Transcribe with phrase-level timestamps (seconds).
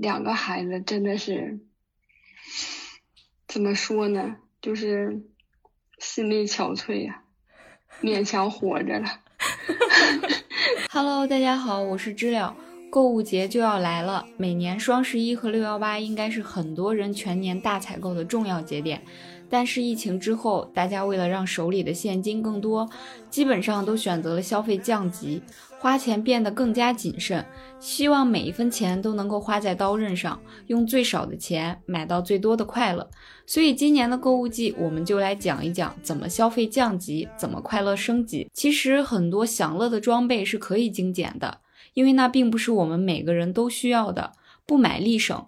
[0.00, 1.60] 两个孩子真的是
[3.46, 4.36] 怎么说呢？
[4.62, 5.20] 就是
[5.98, 7.22] 心力憔悴呀，
[8.00, 9.20] 勉强活着了。
[10.90, 12.56] Hello，大家好，我是知了。
[12.90, 19.02] 购物节就要来了，每年双十一和六幺八应该是很多人全年大采购的重要节点。
[19.50, 22.88] 但是疫情之后，大家为了让手里的现金更多，
[23.28, 25.42] 基本上都选择了消费降级，
[25.82, 27.42] 花钱变得更加谨慎，
[27.78, 33.08] 希望每一分钱都能够花在刀刃上，用最少的钱买到最多的快乐。
[33.46, 38.46] 所以今年的购物季，我们就来讲一讲怎么消费降级，怎么快乐升级。
[38.52, 41.60] 其实很多享乐的装备是可以精简的，
[41.94, 44.34] 因为那并不是我们每个人都需要的，
[44.66, 45.46] 不买立省。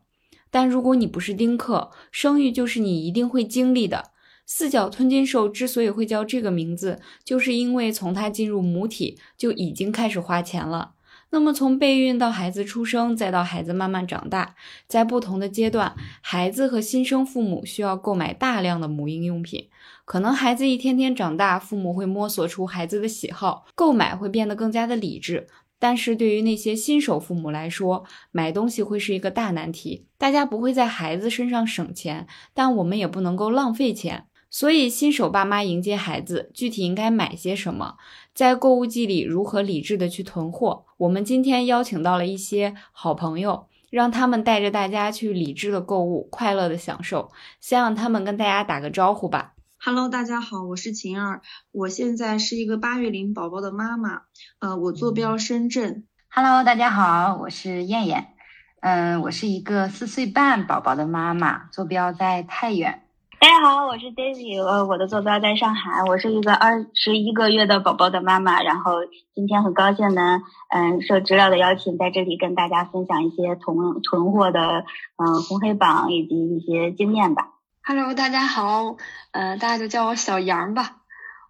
[0.51, 4.12] 但如果你不是丁克，生育就是你一定会经历的。
[4.45, 10.95] 四角吞金兽之所以会叫这个名字，就是因为从它进入母体就已经开始花钱了。
[11.31, 14.55] 那么从备孕到孩子出生，再到孩子慢慢长大，
[14.87, 19.71] 在不同的阶段，孩子和新生父母需要购买大量的母婴用品。
[20.05, 25.49] 可能孩子一天天长大，父母会摸索出孩子的喜好，购买会变得更加的理智。
[25.79, 30.07] 但是对于那些新手父母来说，买东西会是一个大难题。
[30.19, 34.27] 大家不会在孩子身上省钱，但我们也不能够浪费钱。
[34.53, 37.97] 所以，新手爸妈迎接孩子，具体应该买些什么？
[38.35, 40.85] 在购物季里如何理智的去囤货？
[40.99, 47.33] 我们今天邀请到了一些好朋友，让他们带着大家去理智的购物，快乐的享受。
[47.61, 49.55] 先让他们跟大家打个招呼吧。
[49.79, 54.25] Hello，大家好，我是晴儿，我现在是一个八月龄宝宝的妈妈，
[54.59, 56.05] 呃，我坐标深圳。
[56.29, 58.35] Hello，大家好，我是燕燕，
[58.83, 63.03] 嗯，我是一个四岁半宝宝的妈妈，坐标在太原。
[63.43, 68.93] 大家好，我是 Daisy，呃，我的坐标在上海，我是一个二十一个月的宝宝的妈妈，然后
[69.35, 74.85] 今天很高兴呢，嗯，受知了的邀请，在这里跟大家分享一些囤囤货的，
[75.17, 77.49] 嗯，红黑榜以及一些经验吧。
[77.83, 78.97] Hello，大家好，
[79.33, 80.99] 嗯，大家就叫我小杨吧。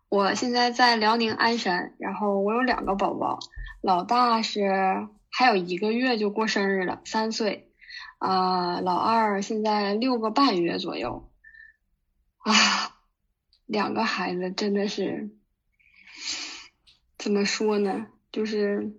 [0.09, 3.39] 我现在在辽宁鞍山，然后我有两个宝宝，
[3.83, 7.69] 老大是还有一个月就过生日了，三岁，
[8.17, 11.29] 啊，老二现在六个半月左右。
[12.43, 12.97] 啊，
[13.67, 15.31] 两个孩子真的是
[17.19, 18.07] 怎么说呢？
[18.31, 18.97] 就是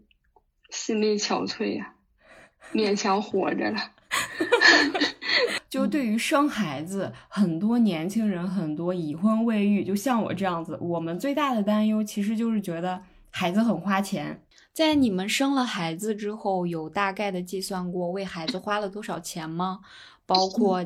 [0.70, 1.96] 心力憔悴呀，
[2.72, 3.92] 勉强活着了。
[5.70, 14.44] 就对于生孩子，很多年轻人，很多已婚未育，就像我这样子，我们最大的担忧其实就是觉得孩子很花钱。
[14.72, 19.80] 在你们生了孩子之后，有大概的计算过为孩子花了多少钱吗？
[20.26, 20.86] 包括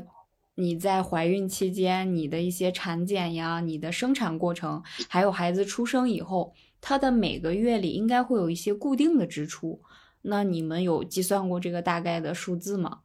[0.60, 9.80] 你在怀孕期间，你的一些产检呀，你的生产过程，还有孩子出生以后，他的每个月里应该会有一些固定的支出。
[10.24, 13.02] 那你们有计算过这个大概的数字吗？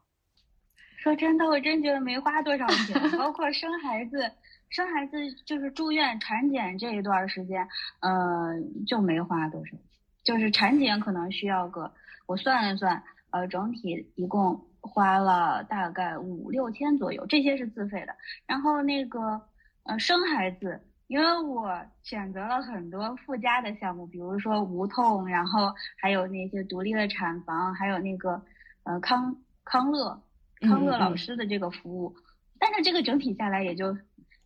[0.97, 4.33] 说真的，我真觉得没花多少钱，包括生孩子，
[4.71, 7.69] 生孩子就是住院产检这一段时间，
[8.01, 9.79] 嗯，就没花多少钱。
[10.25, 11.93] 就是产检可能需要个，
[12.27, 18.15] 我算了算，呃，整体一共花了大概五六千左右，这些是自费的。
[18.47, 19.41] 然后那个，
[19.85, 28.43] 呃，生孩子，因为我选择了很多附加的项目，比如说无痛，然后还有那些独立的产房，还有那个，
[28.85, 30.23] 呃，康康乐。
[30.65, 32.15] 康乐老师的这个服务，
[32.61, 33.99] 但是这个整体下来也就，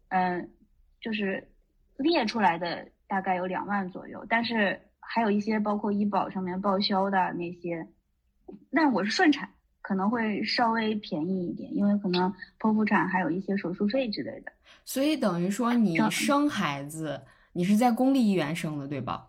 [0.09, 0.51] 嗯，
[0.99, 1.47] 就是
[1.99, 7.87] 列出来的大概有两万左右，但是还有一些包括医保上面报销的那些，
[8.73, 9.51] 但我是顺产，
[9.87, 14.51] 可能会稍微便宜一点，因为可能剖腹产还有一些手术费之类的。
[14.85, 19.29] 所以等于说你生孩子，你是在公立医院生的，对吧？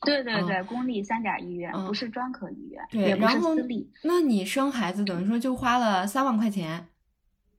[0.00, 3.92] 对对对，公立三甲医院不是专科医院，对，也不是私立。
[4.02, 6.88] 那你生孩子等于说就花了三万块钱，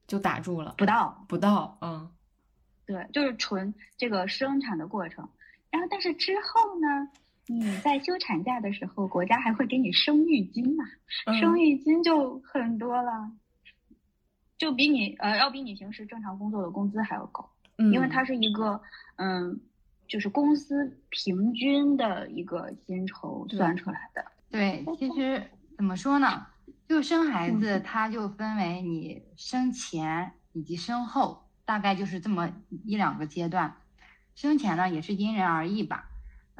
[0.07, 0.73] 就打住了？
[0.75, 2.09] 不到，不到，嗯，
[2.87, 5.29] 对，就是纯这个生产的过程。
[5.69, 7.09] 然后，但是之后呢，
[7.47, 10.85] 你在休产假的时候，国家还会给你生育金嘛？
[11.39, 13.31] 生育金就很多了，
[14.57, 18.81] 就比你呃要比你平时正常工作的工资还要高，因为它是一个
[19.17, 19.59] 嗯。
[20.05, 24.23] 就是公司平均的一个薪酬算出来的。
[24.51, 25.41] 对，其实
[25.75, 26.45] 怎么说呢？
[26.87, 32.51] 就生孩子，它就分为你生前以及生后，大概就是这么
[32.85, 33.75] 一两个阶段。
[34.35, 36.09] 生前呢，也是因人而异吧。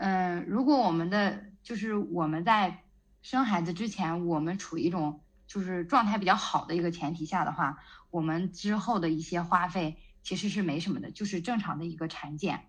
[0.06, 2.84] 嗯，如果我们的就是我们在
[3.22, 12.66] 生孩子之前，我们处于一种就是状态比较好的一个前提下的话，我们之后的一些花费其实是没什么的，就是正常的一个产检。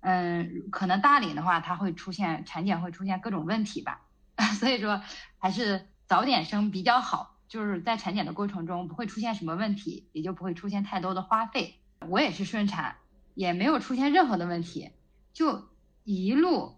[0.00, 4.00] 嗯，可能大龄的话，它会出现产检会出现各种问题吧，
[4.58, 5.02] 所以说
[5.36, 7.36] 还是早点生比较好。
[7.46, 11.78] 就是在产检的过程中不会出现什么问题，也就不会出现太多的花费。
[12.08, 12.96] 我也是顺产，
[13.34, 14.92] 也没有出现任何的问题，
[15.34, 15.68] 就
[16.10, 16.76] 一路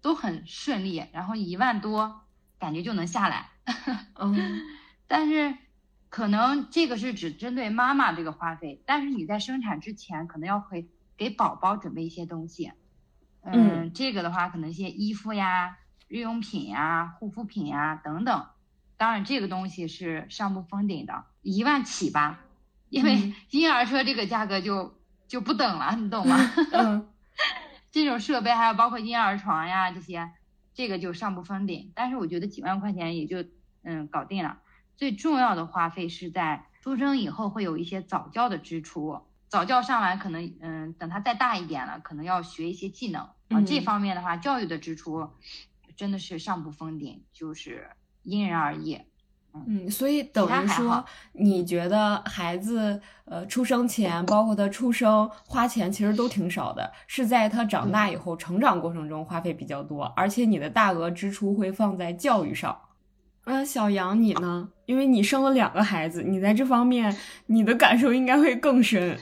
[0.00, 2.22] 都很顺利，然后一万多
[2.58, 3.50] 感觉就能下来。
[4.14, 4.60] 嗯，
[5.08, 5.56] 但是
[6.08, 12.72] 可能这个是只针对妈妈这个花费，但是你在生产之前可能要会给宝宝准备一些东西。
[13.42, 18.46] 嗯这个的话可能一些衣服呀、日用品呀、护肤品呀等等。
[18.96, 22.40] 当然，这个东西是上不封顶的，一万起吧，
[22.88, 24.94] 因为嗯 婴儿车这个价格就
[25.28, 26.36] 就不等了，你懂吗？
[26.72, 27.08] 嗯
[27.90, 30.30] 这种设备还有包括婴儿床呀这些，
[30.74, 31.92] 这个就上不封顶。
[31.94, 33.44] 但是我觉得几万块钱也就
[33.82, 34.60] 嗯搞定了。
[34.96, 43.60] 最重要的花费是在出生以后会有一些早教的支出，早教上完可能嗯等他再大一点了，可能要学一些技能啊。
[43.66, 45.30] 这嗯方面的话，教育的支出
[45.96, 47.90] 真的是上不封顶，就是
[48.22, 49.00] 因人而异。
[49.66, 62.78] 嗯，所以等于说你觉得孩子呃出生前，包括他出生花钱其实都挺少的，是在他长大以后成长过程中花费比较多，而且你的大额支出会放在教育上。
[63.44, 64.68] 呃，小杨你呢？
[64.84, 67.16] 因为你生了两个孩子，你在这方面
[67.46, 69.18] 你的感受应该会更深。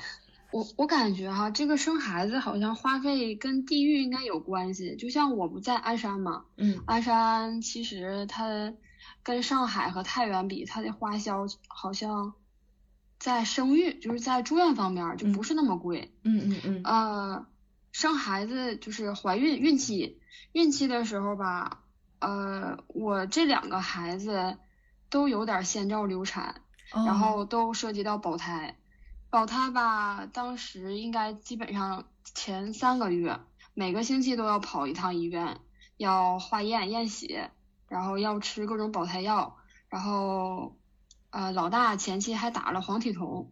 [0.52, 4.96] 我我感觉哈，这个生孩子好像花费跟地域应该有关系。
[4.96, 8.72] 就像我不在鞍山嘛，嗯鞍山其实它
[9.26, 12.34] 跟上海和太原比，它的花销好像
[13.18, 16.14] 在生育，就是在住院方面就不是那么贵。
[16.22, 17.46] 嗯嗯嗯呃，
[17.90, 20.20] 生孩子就是怀孕孕期，
[20.52, 21.82] 孕期的时候吧，
[22.20, 24.58] 呃，我这两个孩子
[25.10, 26.60] 都有点先兆流产，
[26.92, 28.76] 然哦后都涉及到保胎。
[29.28, 33.40] 保胎吧，当时应该基本上前三个月
[33.74, 35.58] 每个星期都要跑一趟医院，
[35.96, 37.50] 要化验验血，
[37.88, 39.56] 然后要吃各种保胎药，
[39.88, 40.76] 然后
[41.30, 43.50] 呃老大前期还打了黄体酮，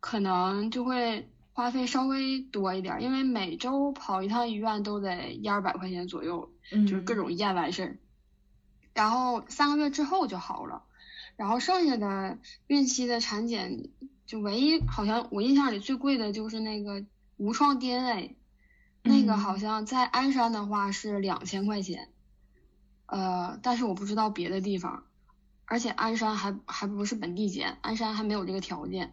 [0.00, 7.98] 可能就会花费稍微多一点儿，因为每周跑一趟医院都得一二百块钱左右，嗯就是各种验完事儿，
[8.94, 10.84] 然后三个月之后就好了，
[11.36, 12.38] 然后剩下的
[12.68, 13.90] 孕期的产检，
[14.26, 17.04] 就唯一好像我印象里最贵的就是那个
[17.36, 18.36] 无创 DNA，
[19.02, 19.38] 那个嗯。
[19.38, 22.11] 好像在鞍山的话是两千块钱，
[23.12, 25.04] 呃，但是我不知道别的地方，
[25.66, 29.12] 而且鞍山还还不是本地检，鞍山还没有这个条件。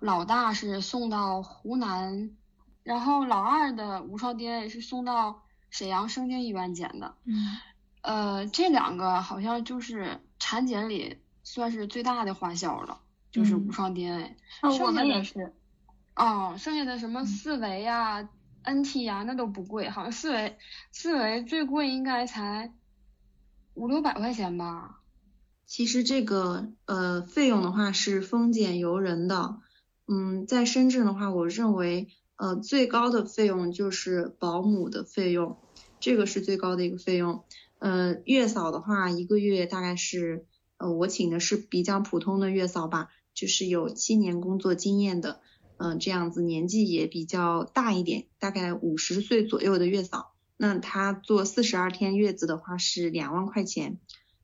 [0.00, 2.30] 老大是送到湖南，
[2.82, 7.14] 然后老二的无创 DNA 是送到沈阳盛京医院检的。
[7.26, 7.58] 嗯
[8.00, 14.34] 呃，这两个好像就是产检里算是最大的花销了，就是嗯无创 DNA。
[14.62, 15.54] 哦，我剩下的们也是。
[16.16, 18.26] 哦，剩下的什么四维呀、
[18.62, 20.56] NT 呀，那都不贵，好像四维
[20.90, 22.72] 四维最贵应该才
[23.74, 25.00] 五六百块钱吧。
[25.66, 29.56] 其实这个呃费用的话是丰俭由人的，
[30.06, 35.58] 嗯，在深圳的话，我认为呃最高的费用就是保姆的费用，
[36.00, 37.44] 这个是最高的一个费用。
[37.78, 45.40] 呃，月嫂的话，一个月大概是呃我请的是比较普通的月嫂吧，就是有七年工作经验的，
[45.78, 50.33] 嗯、这样子年纪也比较大一点，大概五十岁左右的月嫂。
[50.56, 53.98] 那他做四十二天月子的话是两万块钱。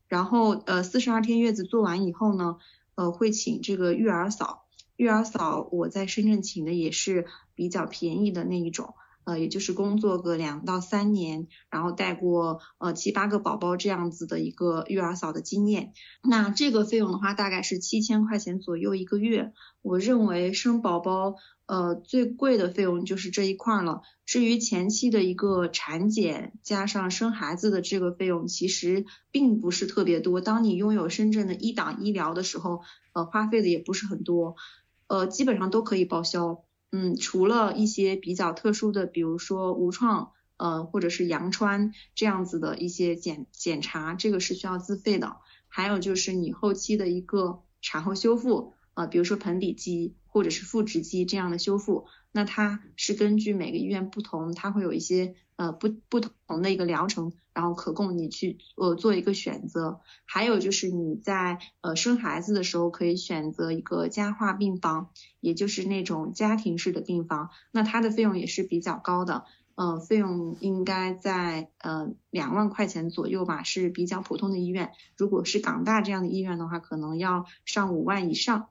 [0.09, 2.57] 然后呃，四十二天月子做完以后呢，
[2.97, 4.67] 呃，会请这个育儿嫂。
[4.97, 8.95] 育儿嫂我在深圳请的也是比较便宜的那一种，
[9.31, 15.93] 呃，也就是工作个两到三年，然后带过呃七八个宝宝这样子的一个育儿嫂的经验。
[16.25, 19.53] 那这个费用的话，大概是七千块钱左右一个月。
[19.83, 24.03] 我认为生宝宝呃最贵的费用就是这一块了。
[24.27, 30.41] 至于前期的一个产检加上生孩子的这个费用，其实并不是特别多。
[30.41, 32.81] 当你拥有深圳的一档医疗的时候，
[33.13, 34.57] 呃，花费的也不是很多，
[35.07, 36.65] 呃，基本上都可以报销。
[36.93, 45.37] 嗯，除了一些比较特殊的，比如说无创，呃，或者是羊穿这样子的一些检检查，这个是需要自费的。
[45.69, 60.01] 还有就是你后期的一个产后修复，呃，比如说盆底肌或者是腹直肌这样的修复，那它是根据每个医院不同，它会有一些呃不不同的一个疗程，然后可供你去呃做一个选择。
[60.25, 65.11] 还有就是你在呃生孩子的时候可以选择一个家化病房，
[65.41, 69.45] 也就是那种家庭式的病房，那它的费用也是比较高的。
[69.77, 74.93] 呃，费用应该在呃两万块钱左右吧，是比较普通的医院。
[75.17, 78.69] 如果是港大这样的医院的话，可能要上五万以上。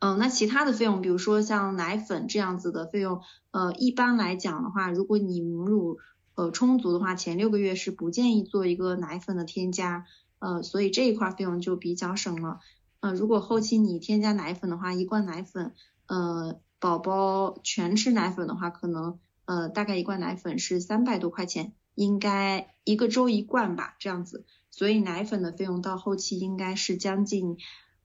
[0.00, 5.98] 嗯、那其他的费用，比如说像奶粉这样子的费用，呃，一般来讲的话，如果你母乳
[6.34, 10.06] 呃充足的话，前六个月是不建议做一个奶粉的添加，
[10.38, 12.60] 呃，所以这一块费用就比较省了。
[13.00, 15.74] 呃，如果后期你添加奶粉的话，一罐奶粉，
[16.06, 24.46] 呃，宝宝全吃奶粉的话，可能呃大概一罐奶粉是三百多块钱，应该一个周一罐吧，这样子。
[24.70, 27.58] 所以奶粉的费用到后期应该是将近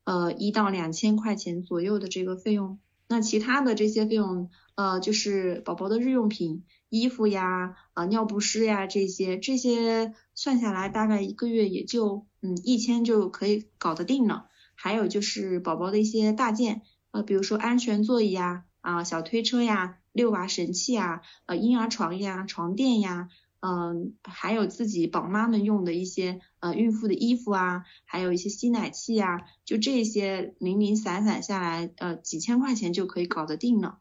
[0.06, 2.80] 呃一到两千块钱左右的这个费用。
[3.08, 14.48] 那其他的这些费用，呃，就是宝宝的日用品，衣服呀，啊，尿不湿呀这些，这些算下来大概一个月也就嗯一千就可以搞得定了。
[14.74, 16.82] 还有就是宝宝的一些大件，
[17.12, 23.30] 呃，比如说安全座椅呀，啊，小推车呀，遛娃神器呀，呃，婴儿床呀，床垫呀，
[23.65, 33.98] 嗯，还有自己宝妈们用的一些呃孕妇的衣服啊，还有一些吸奶器啊，就这些零零散散下来，呃，几千块钱就可以搞得定了，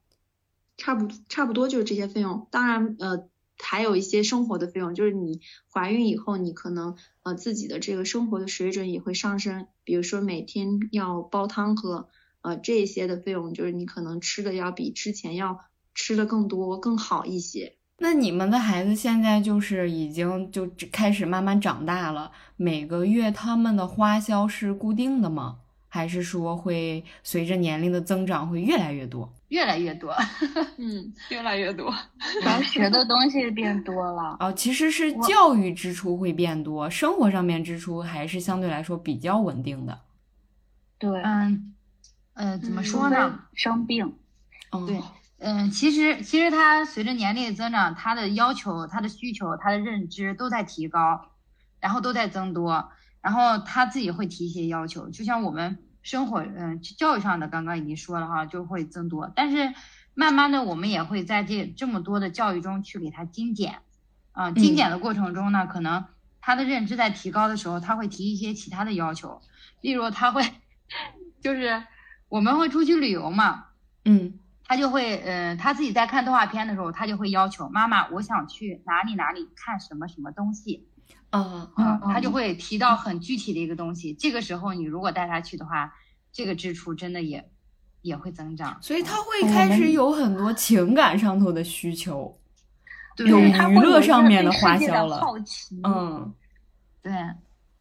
[0.77, 2.47] 差不差不多就是这些费用。
[2.51, 3.29] 当然，呃。
[3.63, 5.41] 还有一些生活的费用，就是你
[5.73, 12.09] 怀孕以后，你可能呃自己的这个生活的水准也会上升，比如说每天要煲汤喝，
[12.43, 15.61] 呃这些的费用，就是你可能吃的要比之前要
[15.95, 17.77] 吃的更多更好一些。
[17.99, 25.59] 那你们的孩子现在就是已经就开始慢慢长大了，每个月他们的花销是固定的吗？
[25.89, 29.33] 还是说会随着年龄的增长会越来越多？
[29.47, 30.13] 越来越多，
[30.77, 31.95] 嗯，越来越多，
[32.45, 34.37] 要学的东西变多了。
[34.43, 40.01] 哦，其实是教育支出会变多，生活上面支出还是相对来说比较稳定的。
[40.99, 41.75] 对，嗯，
[42.33, 43.39] 呃，怎么说呢？
[43.55, 44.15] 生病，
[44.73, 45.01] 嗯对，
[45.39, 51.31] 嗯，其实其实他随着年龄的增长，他的要求、他的需求、他的认知都在提高，
[51.81, 55.79] 然后都在增多，然后他自己会提一些要求，就像我们。
[56.05, 59.33] 生活，嗯，教育上的刚刚已经说了哈，就会增多。
[59.35, 59.73] 但是
[60.13, 63.79] 慢慢的，我们也会在这这么多的教育中去给他精简，
[64.33, 66.05] 啊，精简的过程中呢，可能
[66.43, 69.41] 他的认知在提高的时候，他会提一些其他的要求，
[69.81, 70.43] 例如他会，
[71.41, 71.83] 就是
[72.29, 73.69] 我们会出去旅游嘛，
[74.05, 80.89] 嗯，他就会，嗯，他自己在看动画片的时候，他就会要求妈妈，我想去哪里哪里看什么什么东西。
[81.31, 84.15] 啊啊，他就会提到很具体的一个东西。
[84.15, 85.93] 这个时候，你如果带他去的话，
[86.33, 87.51] 这个支出真的也
[88.03, 88.79] 也会增长。
[88.81, 92.39] 所以他会开始有很多情感上头的需求，
[93.17, 95.21] 有娱乐上面的花销了。
[95.21, 96.33] 好奇，嗯，
[97.03, 97.13] 对。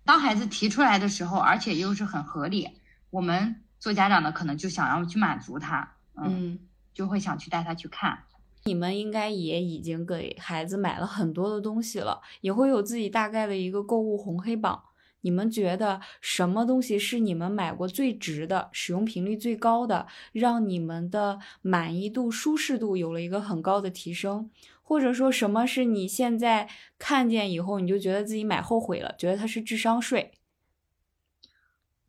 [0.04, 2.70] 当孩子提出来的时候，而且又是很合理，
[3.10, 5.88] 我们做家长的可能就想要去满足他，
[6.18, 6.60] 嗯，
[6.94, 8.24] 就会想去带他去看。
[8.66, 14.84] 你们应该也已经给孩子买了很多的东西了，也会有自己大概的一个购物红黑榜。
[15.26, 24.50] 你们觉得什么东西是你们买过最值的、使用频率最高的，让你们的满意度、舒适度有了一个很高的提升？
[24.82, 26.70] 或者说什么是你现在
[27.00, 30.34] 看见以后你就觉得自己买后悔了，觉得它是智商税？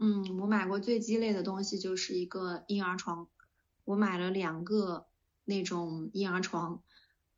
[0.00, 3.28] 嗯，我买过最鸡肋的东西就是一个婴儿床，
[3.84, 5.06] 我买了两个。
[5.46, 6.82] 那种婴儿床，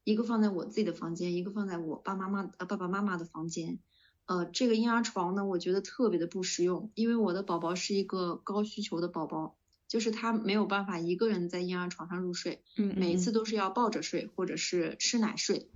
[0.04, 3.80] 一个放在我自己的房间，一个放在我爸妈妈呃爸爸妈妈的房间。
[4.26, 9.56] 呃，这个婴儿床呢，我觉得特别的不实用，因为我的宝宝是一个高需求的宝宝，
[9.88, 15.68] 就是他没有办法一个人在婴儿床上入睡，嗯，每一次都是要抱着睡或者是吃奶睡。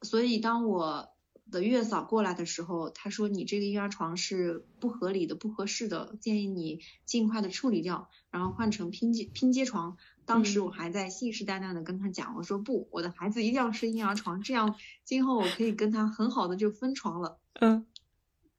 [0.00, 1.11] 所以当我
[1.52, 9.96] 的月嫂过来的时候，她说你这个婴儿床是不合理的、不合适的，建议你尽快的处理掉，然后换成拼接拼接床。
[10.24, 17.38] 当时我还在信誓旦旦的跟他讲，我说不，我的孩子一定要睡婴儿床，这样今后我可以跟他很好的就分床了。
[17.60, 17.86] 嗯，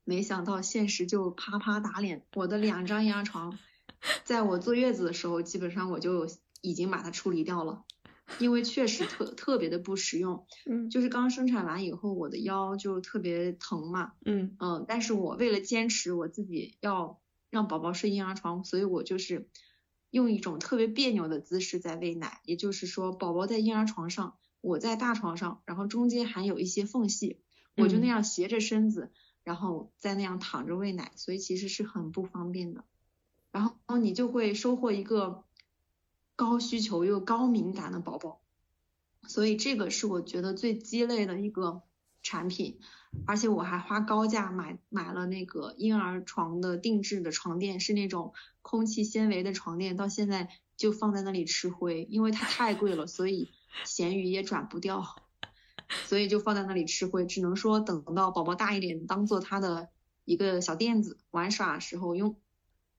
[0.03, 3.57] 没想到现实就啪啪打脸，我的两张婴儿床，
[4.25, 6.27] 在我坐月子的时候，基本上我就
[6.61, 7.85] 已经把它处理掉了，
[8.39, 10.45] 因为确实特特别的不实用。
[10.69, 14.13] 嗯，就是刚生产完以后，我的腰就特别疼嘛。
[14.25, 19.49] 嗯嗯，但是我为了坚持我自己要让宝宝睡婴儿床，所以我就是。
[20.13, 27.39] 用一种特别别扭的姿势在喂奶，也就是说，宝宝在婴儿床上，我在大床上，然后中间还有一些缝隙，
[27.75, 29.09] 我就那样斜着身子，
[29.43, 32.83] 然后再那样躺着喂奶，所以其实是很不方便的。
[33.51, 35.42] 然后你就会收获一个
[36.35, 38.41] 高需求又高敏感的宝宝，
[39.27, 41.81] 所以这个是我觉得最鸡肋的一个
[42.21, 42.79] 产品。
[43.27, 53.51] 而且我还花高价买买了那个婴儿床的定制的床垫，是那种空气纤维的床垫，到现在就放在那里吃灰，因为它太贵了，所以
[53.85, 55.05] 闲鱼也转不掉，
[56.05, 59.89] 所以就放在那里吃灰，只能说等到宝宝大一点，当做他的
[60.25, 62.35] 一个小垫子玩耍时候用。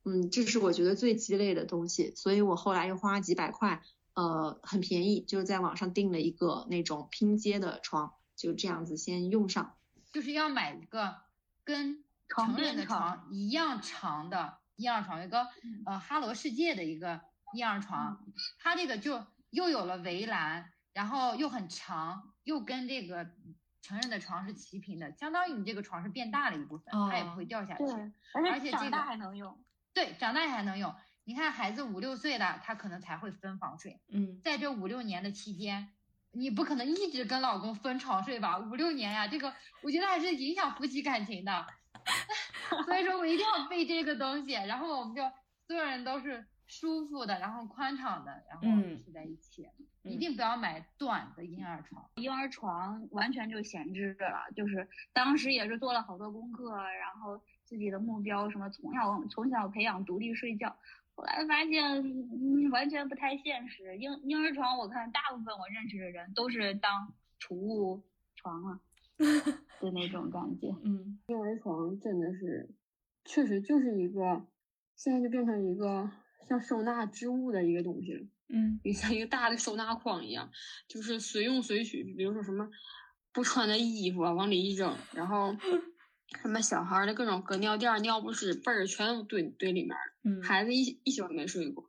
[0.05, 3.83] 嗯，这是我觉得最鸡肋的东西，所以我后来又花几百块，
[4.13, 9.75] 呃，很便宜，就在网上订了一个那种拼接的床，就这样子先用上。
[10.13, 11.17] 就是要买一个
[11.65, 15.49] 跟成人的床一样长的婴儿床，有个
[15.87, 17.23] 呃哈罗世界的一个
[17.55, 18.25] 婴儿床，
[18.59, 23.31] 它这个就又有了围栏，然后又很长，又跟这个
[23.81, 27.85] 成人的床是齐平的，相当于你这个床是变大了一部分，它也不会掉下去。
[28.35, 29.59] 而且这个长大还能用。
[29.95, 30.95] 对，长大还能用。
[31.25, 34.01] 你看孩子五六岁了，他可能才会分房睡。
[34.09, 35.89] 嗯，在这五六年的期间，
[36.33, 38.59] 你不可能一直跟老公分床睡吧？
[38.59, 41.67] 五六年呀，这个我觉得还是影响夫妻感情的。
[42.85, 45.23] 所以说我一定要备这个东西，然后我们就
[45.67, 49.67] 所有人都是舒服的，然后宽敞的，然后睡在一起。
[50.03, 54.53] 一定不要买短的婴儿床，婴儿床完全就闲置了。
[54.55, 60.77] 就是当时也是做了好多功课，然后自己的目标什么从小从小培养独立睡觉。
[61.17, 63.97] 后来发现，嗯，完全不太现实。
[63.99, 68.03] 婴婴儿床，我看大部分我认识的人都是当储物
[68.35, 68.81] 床了，
[69.81, 70.75] 的那种感觉。
[70.83, 72.69] 嗯，婴儿床真的是，
[73.25, 74.45] 确实就是一个，
[74.97, 76.11] 现在就变成一个
[76.49, 78.27] 像收纳置物的一个东西了。
[78.49, 80.51] 嗯，就像一个大的收纳筐一样，
[80.89, 82.03] 就是随用随取。
[82.03, 82.69] 比如说什么
[83.33, 85.55] 不穿的衣服啊，往里一扔，然后。
[86.43, 89.97] 什么小孩的各种隔尿垫、尿不湿、被儿全都堆堆里面。
[90.25, 91.85] 嗯，孩子一一宿没睡过，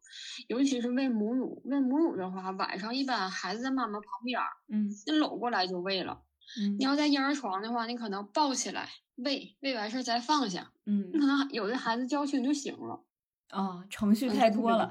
[0.47, 1.61] 尤其是喂母乳。
[1.65, 6.21] 喂母乳的话，晚上一般孩子在妈妈旁边，嗯，你搂过来就喂了。
[6.59, 10.71] 嗯，你要在婴儿床的话，你可能抱起来喂，喂完事儿再放下。
[10.85, 13.03] 嗯，你可能有的孩子叫醒就醒了。
[13.49, 14.89] 啊，程序太多了。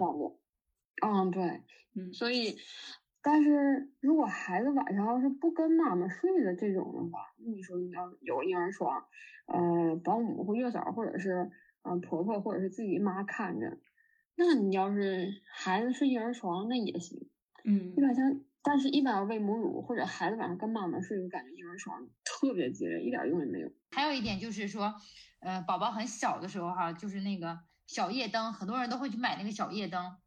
[1.03, 1.63] 嗯，对，
[1.95, 2.59] 嗯，所以。
[3.27, 9.07] 但是如果孩子晚上要是不跟妈妈睡的这种的话，你说你要有婴儿床，
[9.47, 11.51] 呃，保姆或月嫂或者是
[11.85, 13.79] 嗯婆婆或者是自己妈看着，
[14.37, 17.31] 那你要是孩子睡婴儿床那也行，
[17.65, 23.73] 嗯，一般像，但是一般要喂母乳或者孩子晚上跟妈妈睡，我感觉婴儿床特别鸡肋，一点用也没有。
[23.93, 24.93] 还有一点就是说，
[25.41, 30.19] 呃，宝宝很小的时候哈，就是那个小夜灯，很多人都会去买那个小夜灯，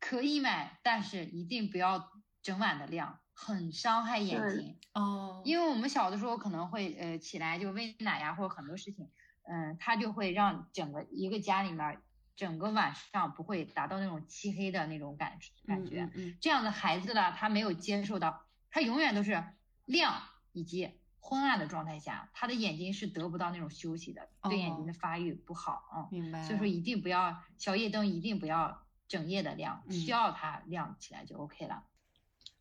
[0.00, 2.08] 可以买，但是一定不要。
[2.42, 9.10] 整晚的亮很伤害眼睛哦，因为我们小的时候可能会呃起来就喂奶呀，或者很多事情，
[9.44, 12.02] 嗯，它就会让整个一个家里面
[12.36, 16.10] 整个晚上不会达到那种漆黑的那种感感觉。
[16.14, 19.44] 嗯，这样的孩子呢，他没有接受到，他永远都是
[19.84, 20.22] 亮
[20.52, 26.08] 以及昏暗的状态下，他的眼睛是得不到那种休息的，对眼睛的发育不好啊。
[26.10, 26.42] 明白。
[26.44, 31.84] 所以说一定不要小夜灯，一定不要整夜的亮，需要它亮起来就 OK 了。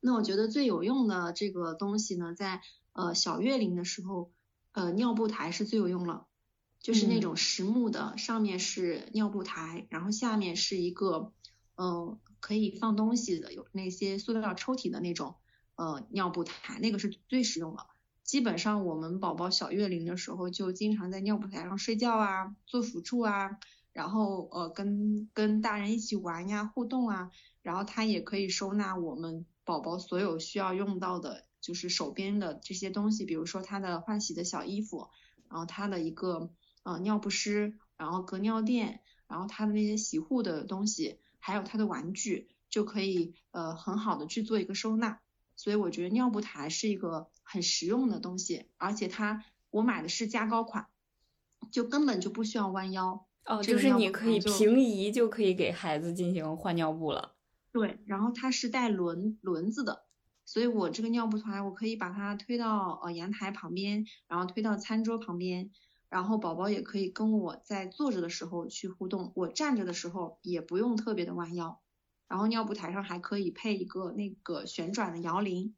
[0.02, 2.62] 那我觉得最有用的这个东西呢，在
[2.94, 4.32] 呃小月龄的时候，
[4.72, 6.26] 呃尿布台是最有用了，
[6.80, 11.34] 就是那种实木的，上面是尿布台，然后下面是一个
[11.76, 15.36] 嗯可以放东西的，有那些塑料抽屉的那种
[15.76, 17.86] 呃尿布台，那个是最实用的。
[18.24, 23.58] 基本上我们宝宝小月龄的时候，就经常在尿布台上睡觉啊，做辅助啊，
[23.92, 27.32] 然后呃跟跟大人一起玩呀，互动啊，
[27.62, 29.46] 然后它也可以收纳我们。
[29.70, 35.10] 宝宝所有需要用到的，就是手边的这些东西，比如说他的换洗的小衣服，
[35.48, 36.50] 然后他的一个
[36.82, 45.20] 呃尿不湿，然后隔尿垫，然后他的那些洗护的东西，还有他的玩具，就可以呃很好的去做一个收纳。
[45.56, 50.88] 所以我觉得尿布台是一个很实用的东西，而且它我买的是加高款，
[51.70, 53.24] 就根本就不需要弯腰。
[53.46, 57.36] 哦，就是你可以平移就可以给孩子进行换尿布了。
[57.72, 60.04] 对，然后它是带轮轮子的，
[60.44, 65.70] 所以我这个尿布团我可以把它推到呃阳台旁边，然后推到餐桌旁边，
[66.10, 71.80] 然后宝宝也可以跟我在坐着的时候去互动，我站着的时候也不用特别的弯腰，
[72.28, 75.76] 然后尿布台上还可以配一个那个旋转的摇铃，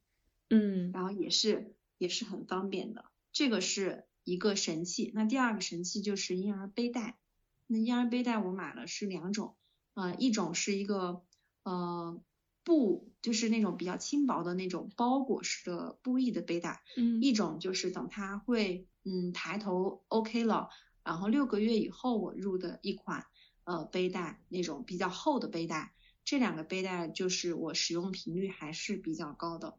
[0.48, 5.12] 嗯，然后也是也是很方便的，这个是一个神器。
[5.14, 7.18] 那第二个神器就是婴儿背带，
[7.66, 9.56] 那婴儿背带我买了是两种，
[9.92, 11.22] 呃，一种是一个。
[11.64, 12.20] 呃，
[12.64, 20.70] 布就是那种比较轻薄的那种包裹式的布艺的背带，嗯，一种就是等它会嗯抬头 OK 了，
[21.04, 23.26] 然后六个月以后我入的一款
[23.64, 25.92] 呃背带，那种比较厚的背带，
[26.24, 29.76] 这两个背带就是我使用频率还是比较高的。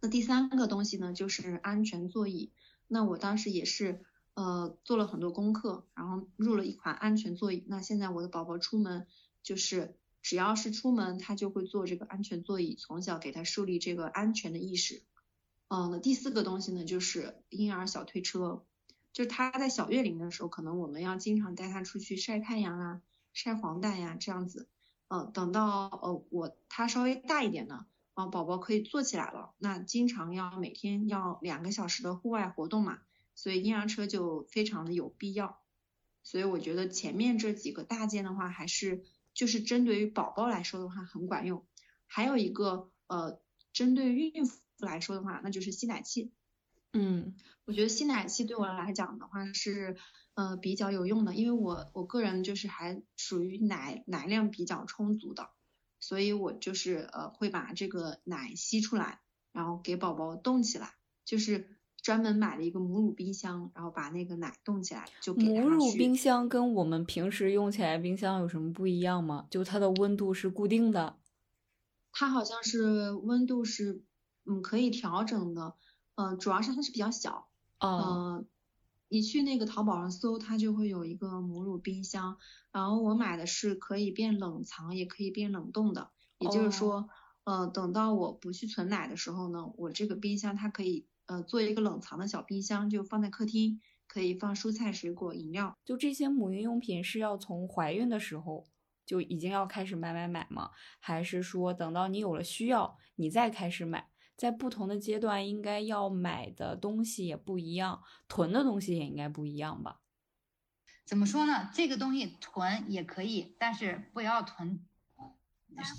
[0.00, 2.52] 那第三个东西呢，就是安全座椅，
[2.88, 9.06] 那我当时也是呃做了很多功课，然后入了一款安全座椅，那现在我的宝宝出门
[9.42, 9.96] 就是。
[10.24, 15.02] 只要是出门，他就会坐这个安全座椅，从小给他树立这个安全的意识。
[15.68, 18.64] 嗯，那第四个东西呢，就是婴儿小推车，
[19.12, 23.02] 就是他在小月龄的时候，可能我们要经常带他出去晒太阳啊、
[23.34, 24.66] 晒黄疸呀这样子。
[25.08, 27.84] 嗯，等到呃我他稍微大一点呢，
[28.14, 33.00] 啊宝宝可以坐起来了，那经常要每天要两个小时的户外活动嘛，
[33.34, 35.60] 所以婴儿车就非常的有必要。
[36.22, 39.04] 所以我觉得前面这几个大件的话，还是
[39.34, 41.66] 就是针对于宝宝来说的话很管用。
[42.06, 43.40] 还有一个呃，
[43.72, 46.32] 针对孕妇来说的话，那就是吸奶器。
[46.92, 49.96] 嗯，我觉得吸奶器对我来讲的话是
[50.34, 55.50] 呃比较有用的，因为我我个人就是还属于奶奶量比较充足的，
[55.98, 59.20] 所以我就是呃会把这个奶吸出来，
[59.50, 60.94] 然后给宝宝冻起来，
[61.24, 69.46] 就是专门买了一个母乳冰箱，然后把那个奶冻起来就给母乳冰箱跟我们平时用起来冰箱有什么不一样吗？
[69.50, 71.16] 就它的温度是固定的？
[72.12, 74.02] 它好像是温度是
[74.44, 75.76] 嗯可以调整的。
[76.16, 77.48] 嗯，主要是它是比较小，
[77.80, 78.46] 嗯，
[79.08, 82.36] 你去那个淘宝上搜，它就会有一个母乳冰箱，
[82.70, 87.08] 然后我买的是可以变冷藏，也可以变冷冻的，也就是说，
[87.44, 95.76] 呃，等到我不去存奶的时候呢，我这个冰箱它可以呃做一个冷藏的小冰箱，就放在客厅，可以放蔬菜、水果、饮料。
[95.84, 98.66] 就这些母婴用品是要从怀孕的时候
[99.06, 100.70] 就已经要开始买买买吗？
[101.00, 104.08] 还是说等到你有了需要，你再开始买？
[104.36, 110.00] 在不同的阶段，应该要买的东西也不一样，囤的东西也应该不一样吧？
[111.04, 111.70] 怎么说呢？
[111.72, 114.84] 这个东西囤也可以，但是不要囤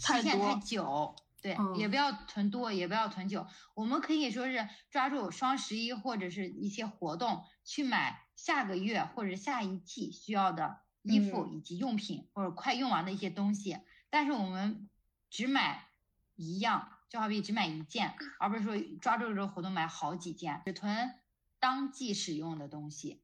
[0.03, 1.15] 期限太久。
[1.45, 3.45] 对，也不要囤多，也不要囤久。
[3.75, 13.77] 我们可以说是抓住双十一或者是一些活动去买下个月或者下一季需要的衣服以及用品，或者快用完的一些东西。
[14.09, 14.89] 但是我们
[15.29, 15.87] 只买
[16.35, 16.91] 一样。
[17.07, 21.13] 就好比只买一件，而不是说抓住这个活动买好几件，只囤
[21.59, 23.21] 当季使用的东西。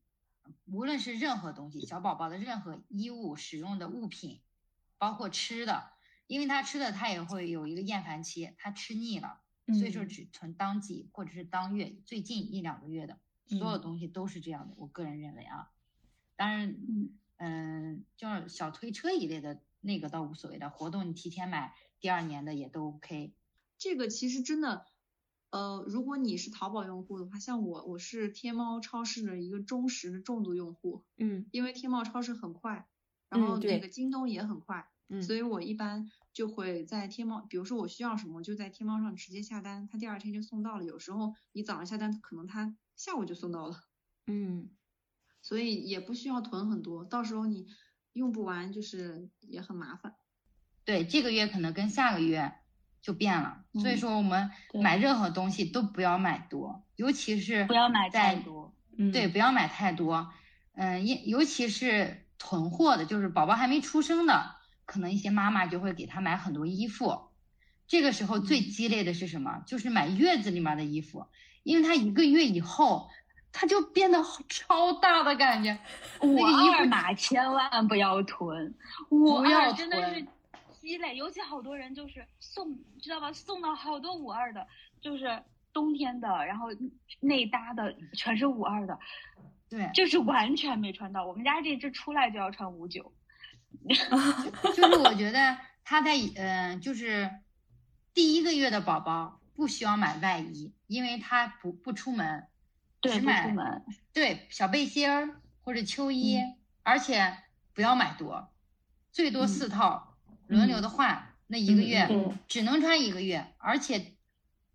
[0.65, 4.39] 无论是任何东西，小宝宝的任何衣物使用的物品，
[4.99, 5.90] 包括吃的，
[6.31, 9.41] 因为他吃的他也会有一个厌烦期，他吃腻了，
[9.77, 14.73] 所以说只存当季或者是当月最近一两个月的所有东西都是这样的。
[14.77, 15.71] 我个人认为啊，
[16.37, 16.77] 当然，
[17.35, 23.33] 嗯，就是小推车一类的那个倒无所谓的活动，你提前买第二年的也都 OK。
[23.77, 24.85] 这个其实真的，
[25.49, 32.87] 呃，如果你是淘宝用户的话，像我，我是天猫超市的一个忠实的重度用户，嗯，因为天猫超市很快，
[33.27, 40.83] 然后那个京东也很快，嗯，所以我一般就会在天猫，比如说我需要什么，就在天猫上直接下单，它第二天就送到了。
[40.85, 43.75] 有时候你早上下单，可能它下午就送到了，
[44.25, 44.69] 嗯，
[45.41, 47.67] 所以也不需要囤很多，到时候你
[48.13, 50.15] 用不完就是也很麻烦。
[50.85, 52.53] 对，这个月可能跟下个月。
[53.03, 58.75] 就变了，所以说我们买任何东西都不要买多，尤其是不要买太多，
[59.11, 60.31] 对，不要买太多，
[60.73, 64.55] 嗯，尤尤其是囤货的，就是宝宝还没出生的，
[64.91, 67.29] 可能一些妈妈就会给他买很多衣服，
[67.87, 69.63] 这个时候最激烈的是什么？
[69.65, 71.25] 就是买月子里面的衣服，
[71.63, 73.09] 因为他一个月以后
[73.53, 75.79] 他就变得超大的感觉，
[76.19, 78.75] 五二码千万不要囤，
[79.09, 80.27] 五二真的是。
[80.81, 83.31] 积累，尤其好多人就是送，知道吧？
[83.31, 84.65] 送到好多五二的，
[84.99, 86.69] 就是冬天的，然后
[87.19, 88.99] 内搭的全是五二的，
[89.69, 91.23] 对，就是完全没穿到。
[91.23, 93.13] 我们家这只出来就要穿五九，
[94.75, 97.29] 就是我觉得他在嗯，就是
[98.13, 102.47] 第一个月的宝宝不需要买外衣，因为他不不出门，
[102.99, 106.39] 对，不出门，对，小背心儿或者秋衣，
[106.83, 107.37] 而且
[107.73, 108.53] 不要买多，
[109.11, 110.09] 最多四套。
[110.47, 112.09] 轮流的换，那一个月
[112.49, 114.17] 只能穿一个月，而且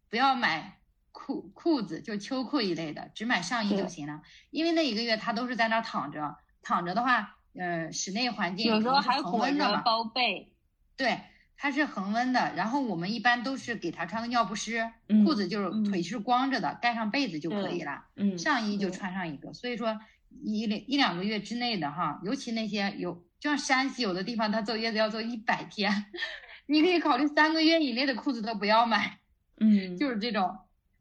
[0.09, 0.81] 不要买
[1.13, 4.23] 裤裤子，就秋裤一类的，只买上衣就行了。
[4.49, 10.53] 因为那一个月他都是在那躺着，躺着的话，呃，室内环境有时候还恒温的嘛，包被。
[10.97, 11.21] 对，
[11.57, 12.55] 它是恒温的。
[12.55, 14.91] 然后我们一般都是给他穿个尿不湿，
[15.25, 18.05] 裤子就是腿是光着的，盖上被子就可以了。
[18.17, 19.53] 嗯，上衣就穿上一个。
[19.53, 19.99] 所以说
[20.43, 23.25] 一两一两个月之内的哈，尤其那些有。
[23.39, 26.07] 就像山西有的地方，他坐月子要坐一百天，
[26.67, 29.19] 你可以考虑三个月以内的裤子都不要买。
[29.61, 30.57] 嗯，就是这种，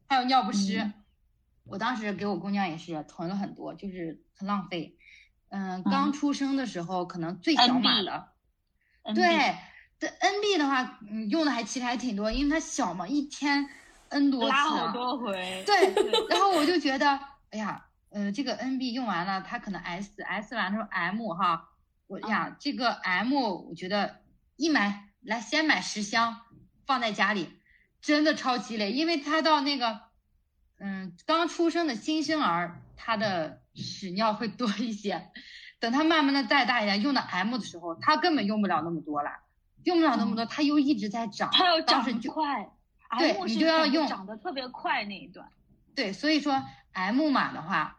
[0.06, 0.92] 还有尿不湿，
[1.64, 4.95] 我当时给我姑娘也是囤了很多，就是很浪费。
[5.48, 8.28] 嗯，刚出生的时候可能最小码的，
[9.14, 9.56] 对，
[9.98, 13.68] 这 NB 的话，嗯，用的还其实还挺多，因为它小嘛，一天
[14.08, 15.64] N 多次，拉好多回。
[15.64, 15.94] 对，
[16.28, 17.18] 然后我就觉得，
[17.50, 21.70] 哎呀，呃，这个 NB 用完了，它可能 S，S 完之后 M 哈。
[22.08, 24.20] 我呀，这个 M 我觉得
[24.54, 26.40] 一买来先买十箱
[26.86, 27.58] 放在家里，
[28.00, 30.02] 真的超积累，因为它到那个，
[30.78, 35.30] 嗯，刚出生的新生儿，它的屎尿会多一些，
[35.78, 39.30] 等他慢慢的再大一点，用到 M 的时候，他根本用不了那么多了，
[39.84, 42.70] 用不了那么多，他又一直在长，他要长快，
[43.18, 45.48] 对你就要用长得特别快那一段，
[45.94, 47.98] 对，所以说 M 码的话。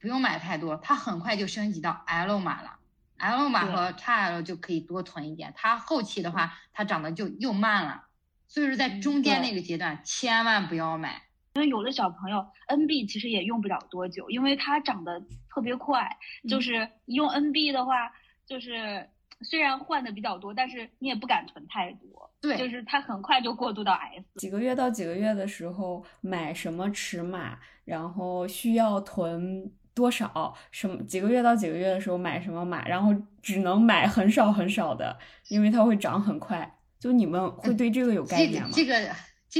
[0.00, 2.76] 不用买太多，它很快就升级到 L 码了。
[3.16, 8.04] L 码和 XL 就可以多囤一点，它后期的话，它长得就又慢了。
[8.46, 11.22] 所以说，在中间那个阶段，千万不要买。
[11.54, 16.04] 因为有的小朋友 NB 其实也用不了多久，因为它长得特别快。
[16.48, 18.10] 就是用 NB 的话，
[18.44, 19.08] 就是
[19.42, 22.28] 虽然换的比较多，但是你也不敢囤太多。
[22.40, 24.24] 对，就是它很快就过渡到 S。
[24.34, 30.52] 几个月到几个月的时候买什么尺码，然后需要囤多少？
[30.72, 36.78] 什么几个月到几个月的时候买什么码，然后只能买很少很少的，因为它会长很快。
[36.98, 38.70] 就你们会对这个有概念吗？
[38.72, 38.98] 这个。
[38.98, 39.14] 这个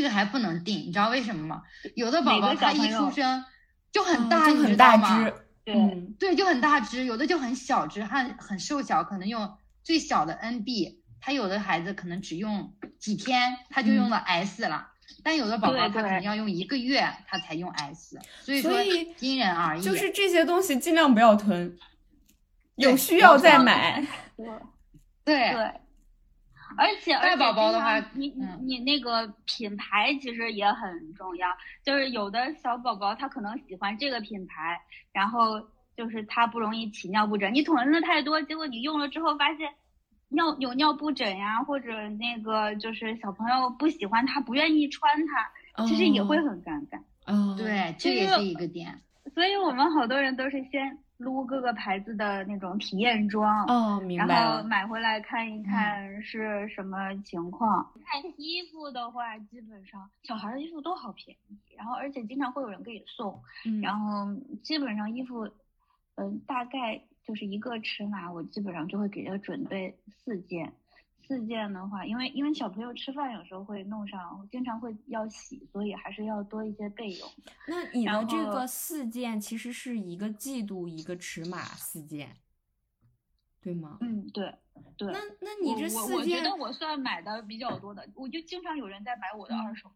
[0.09, 1.63] 还不能定，你知道为什么吗？
[1.95, 3.45] 有的宝宝他一出生
[3.93, 5.75] 就很大，就很大只，对
[6.19, 7.05] 对，就很大只。
[7.05, 10.99] 有的就很小只，很很瘦小，可能用最小的 NB。
[11.21, 14.89] 他有的孩子可能只用几天，他就用了 S 了。
[15.23, 18.19] 但有的宝宝他可能要用一个月，他才用 S。
[18.43, 18.83] 所以说
[19.21, 19.83] 因人而异。
[19.83, 21.77] 就是这些东西尽量不要囤，
[22.77, 24.07] 有需要再买。
[25.25, 25.81] 对对。
[26.77, 31.49] 而且，而宝宝的话，你你你那个品牌其实也很重要。
[31.83, 34.81] 就是有的小宝宝他可能喜欢这个品牌，
[35.13, 35.61] 然后
[35.97, 37.53] 就是他不容易起尿布疹。
[37.55, 39.73] 你囤了太多，结果你用了之后发现
[40.29, 47.01] 尿有尿布疹呀，或者那个就是小朋友不喜欢它，不愿意穿它，其实也会很尴尬。
[47.27, 49.01] 嗯，对，这也是一个点。
[49.35, 50.99] 所以我们好多人都是先。
[51.17, 57.93] 撸各个牌子的那种体验装哦，明白然后买回来看一看是什么情况。
[58.05, 63.41] 看衣服的话，基本上小孩的衣服都好便宜，然后而且经常会有人给你送，
[63.81, 65.49] 然后基本上衣服，
[66.17, 70.73] 嗯，大概就是一个尺码，我基本上就会给他准备四件。
[71.27, 77.29] 四件的话，因为因为小朋友吃饭有时候会弄上，经常会要洗，所以还是要多一些备用。
[77.67, 82.37] 那你的这个四件其实是一个季度一个尺码四件，
[83.61, 83.99] 对吗？
[84.01, 84.55] 嗯，对
[84.97, 85.13] 对。
[85.13, 89.91] 那那你这四件，我觉得我算买的比较多的，我就经常有人在买我的二手。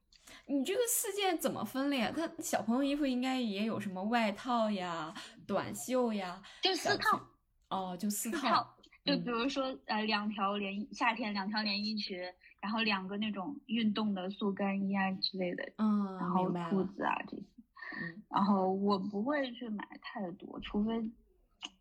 [0.47, 2.13] 你这个四件怎么分类啊？
[2.15, 5.15] 他小朋友衣服应该也有什么外套呀、
[5.47, 7.21] 短袖呀，就四套。
[7.69, 8.77] 哦，就四套。
[9.05, 12.19] 就比如说，呃，两条连夏天两条连衣裙，
[12.61, 17.43] 然后两个那种运动的速干衣啊之类的，嗯，然后裤子啊这些，
[18.03, 21.11] 嗯，然后我不会去买太多，除非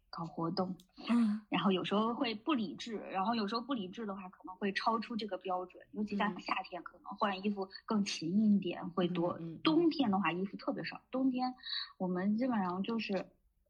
[0.09, 0.73] 搞活动，
[1.09, 11.53] 嗯，然后有时候会不理智，然后有时候不理智的话可能会超出这个标准，尤其像夏天可能换衣服更勤一点会多，冬天的话衣服特别少，冬天
[11.97, 13.25] 我们基本上就是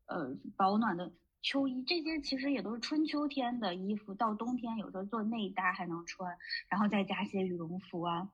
[0.05, 1.11] 呃保暖的。
[1.47, 8.27] 秋衣这些其实也都是春秋天的衣服，到冬天有时候做内搭还能穿，然后再加些羽绒服啊、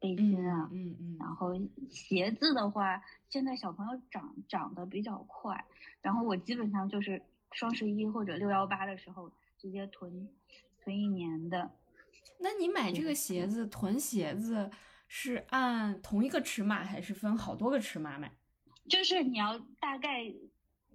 [0.00, 1.52] 背心啊，嗯嗯，然后
[1.88, 5.64] 鞋子的话，现在小朋友长长得比较快，
[6.00, 10.28] 然后我基本上就是双十一或者六幺八的时候直接囤
[10.80, 11.70] 囤一年的。
[12.40, 14.68] 那你买这个鞋子囤鞋子
[15.06, 18.32] 是按同一个尺码还是分好多个尺码买？
[18.88, 20.34] 就是你要大概。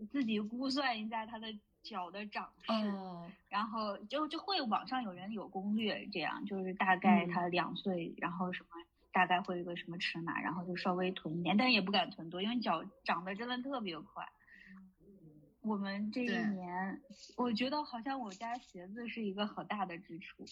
[0.05, 1.47] 自己估算一下他的
[1.83, 2.71] 脚的长势，
[3.49, 8.69] 然后就就会网上有人有攻略，这样就是大概他两岁，然后什么
[9.11, 14.27] 大概会有个什么尺码，然后就稍微囤一点，但是也不敢囤多，因为脚长得真的特别快。
[15.61, 17.01] 我们这一年，
[17.35, 20.45] 我觉得好像我家鞋子是一个好大的支出，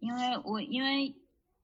[0.00, 1.14] 因为我因为。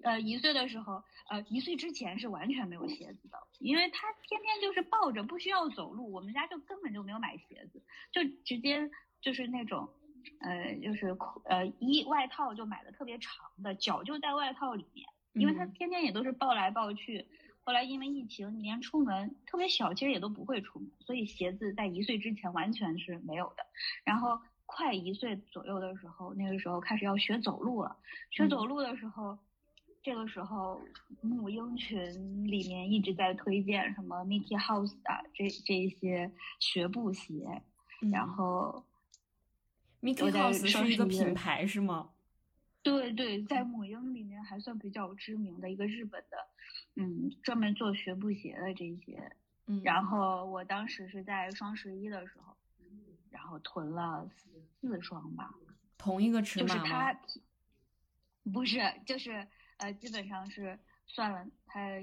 [0.02, 7.82] 呃，一岁的时候，呃，一岁之前是完全没有鞋子的，因为他天天就是抱着，不需要走路，我们家就根本就没有买鞋子，
[8.12, 9.88] 就直接就是那种，
[10.40, 13.32] 呃，就是呃衣外套就买的特别长
[13.64, 17.26] 的，脚就在外套里面，因为他天天也都是抱来抱去。
[17.64, 23.66] 后来因为疫情，你连出门特别小，其实也都不会出门，所以鞋子在一岁之前完全是没有的。
[24.04, 27.96] 然后快一岁左右的时候，那个时候开始要学走路了，
[28.30, 29.38] 学走路的时候。
[30.06, 30.80] 这个时候，
[31.20, 37.60] 母婴群里面一直在推荐什么 Mickey House 啊，这这些学步鞋，
[38.12, 38.86] 然后
[40.00, 42.10] Mickey House 是一个品牌是吗？
[42.84, 46.36] 对对，在母婴里面还算比较知名的一个日本的，
[46.94, 49.32] 嗯，专门做学步鞋的这些。
[49.66, 52.56] 嗯，然后我当时是在双十一的时候，
[53.32, 54.30] 然后囤了
[54.80, 55.52] 四双吧。
[55.98, 57.20] 同一个尺码就是它，
[58.52, 59.44] 不是，就是。
[59.78, 62.00] 呃，基本上是算了，它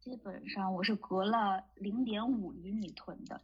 [0.00, 3.40] 基本上我是隔了零点五厘米囤的。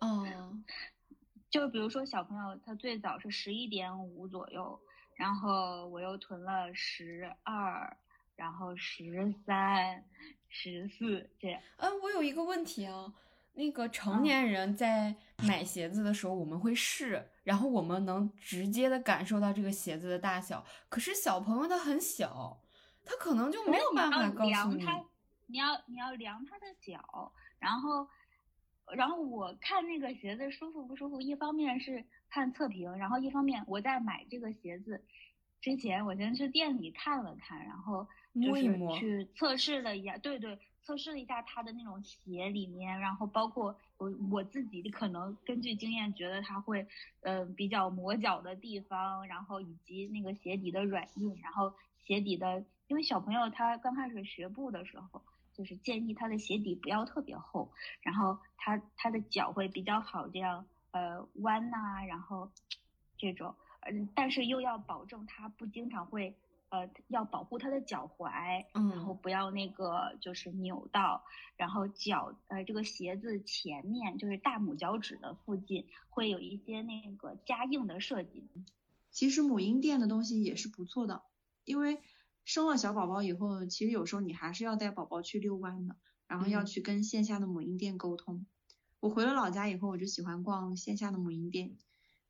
[0.00, 0.26] 哦，
[1.50, 4.80] 就比如说小朋友他最早是十一点五左右，
[5.14, 7.96] 然后我又囤了十二，
[8.36, 10.04] 然后十三、
[10.48, 11.60] 十四这样。
[11.76, 13.12] 嗯，我有一个问题啊，
[13.54, 15.14] 那个成年人在
[15.46, 20.64] 买鞋子的时候，我们会试，然后我们能直接的感受到这个鞋子的大小。
[20.88, 22.60] 可是小朋友他很小，
[23.04, 24.84] 他可能就没有办法告诉你。
[25.46, 28.08] 你要你要量他的脚，然后
[28.94, 35.04] 然后我看那个鞋子舒服不舒服，一方面是看测评，然后一方面我在买这个鞋子
[35.60, 40.58] 之前，我先去店里看了看，然后摸一摸去测试了一下，对对。
[40.82, 46.86] 测试了一下他的那种鞋里面，然后包括我我自己可能根据经验觉得它会，
[47.20, 51.72] 呃，比较磨脚的地方，然后以及那个鞋底的软硬，然后
[52.04, 55.22] 鞋底的，因为小朋友他刚开始学步的时候，
[55.54, 62.50] 就是建议他的鞋底不要特别厚，然后他他的脚会比较好这样呃弯呐，然后
[63.16, 66.36] 这种，嗯，但是又要保证他不经常会。
[66.72, 71.22] 呃，要保护他的脚踝，嗯，然后不要那个就是扭到，
[71.58, 78.48] 然后脚呃这个鞋子前面就是大拇脚趾的附近会有一些那个加硬的设计。
[79.10, 81.22] 其实母婴店的东西也是不错的，
[81.66, 82.00] 因为
[82.46, 88.46] 生了小宝宝以后，其实有时候你还是要带宝宝去遛弯的，然后要去跟线下的母婴店沟通。
[88.98, 91.76] 我回了老家以后，我就喜欢逛线下的母婴店，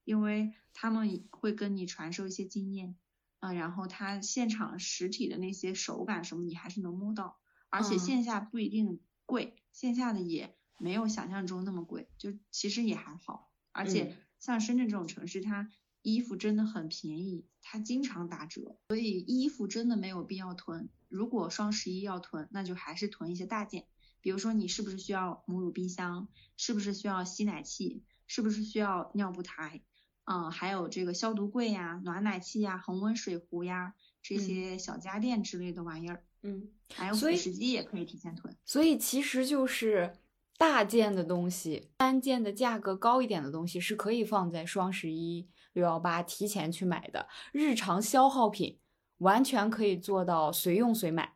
[0.02, 2.96] 因为他们会跟你传授一些经验。
[3.42, 13.50] 啊，然后它现场实体的那些手感什么，你还是能摸到，而且线下不一定贵，线下的也没有想象中那么贵，就其实也还好。
[13.72, 15.68] 而且像深圳这种城市，它
[16.02, 20.88] 衣服真的很便宜，它经常打折，所以衣服真的没有必要囤。
[21.08, 23.88] 如果双十一要囤，那就还是囤一些大件，
[24.20, 29.82] 比如说你是不是需要母乳冰箱，是不是需要吸奶器，是不是需要尿布台。
[30.24, 36.24] 嗯，还有这个消毒柜呀、暖奶器呀、恒温水壶呀这些小家电之类的玩意儿。
[36.42, 38.56] 嗯，还有辅食机也可以提前囤。
[38.64, 40.16] 所以其实就是
[40.56, 47.28] 大件的东西，单件的价格高一点的东西是可以放在双十一、六幺八提前去买的。
[47.52, 48.78] 日常消耗品
[49.18, 51.34] 完全可以做到随用随买。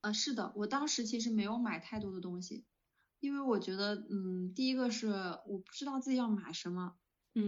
[0.00, 2.64] 呃，是的，我当时其实没有买太多的东西，
[3.20, 5.08] 因为我觉得，嗯，第一个是
[5.46, 6.94] 我不知道自己要买什么。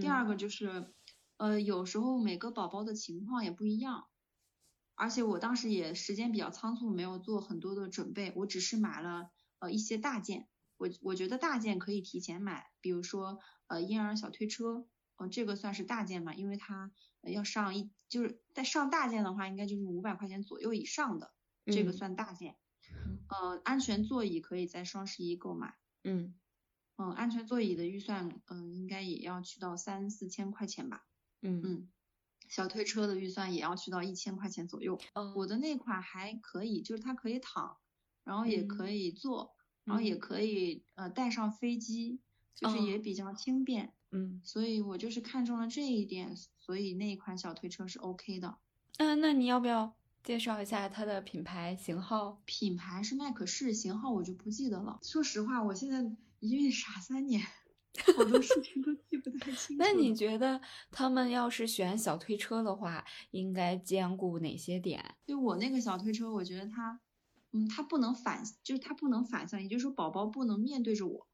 [0.00, 0.92] 第二个就是，
[1.36, 4.06] 呃，有时候每个宝宝的情况也不一样，
[4.94, 21.34] 而且我当时也时间比较仓促，没有做很多的准备，我只是买了呃一些大件，我我觉得大件可以提前买，比如说呃婴儿小推车，哦这个算是大件嘛，因为它要上一就是在上大件的话，应该就是五百块钱左右以上的，
[21.66, 22.56] 这个算大件，
[23.28, 26.34] 呃安全座椅可以在双十一购买，嗯。
[26.96, 31.04] 嗯，安全座椅的预算，嗯，应该也要去到三四千块钱吧。
[31.42, 31.88] 嗯嗯，
[32.48, 35.00] 小推车的预算也要去到一千块钱左右。
[35.14, 37.76] 嗯，我的那款还可以，就是它可以躺，
[38.22, 42.20] 然后也可以坐，然后也可以呃带上飞机，
[42.54, 43.92] 就是也比较轻便。
[44.12, 48.58] 嗯，所以我就是看中了这一点，所以那一款小推车是 OK 的。
[48.98, 52.40] 嗯，那你要不要介绍一下它的品牌型号？
[52.44, 55.00] 品牌是麦可仕，型号我就不记得了。
[55.02, 56.16] 说实话，我现在。
[56.44, 57.42] 因为傻三年，
[58.16, 59.76] 好多事情都记不太清。
[59.78, 65.16] 那你觉得他们要是选小推车的话，应该兼顾哪些点？
[65.26, 67.00] 就我那个小推车，我觉得它，
[67.52, 71.26] 嗯，它不能反，就是它不能反向，也就是说宝宝不能面对着我，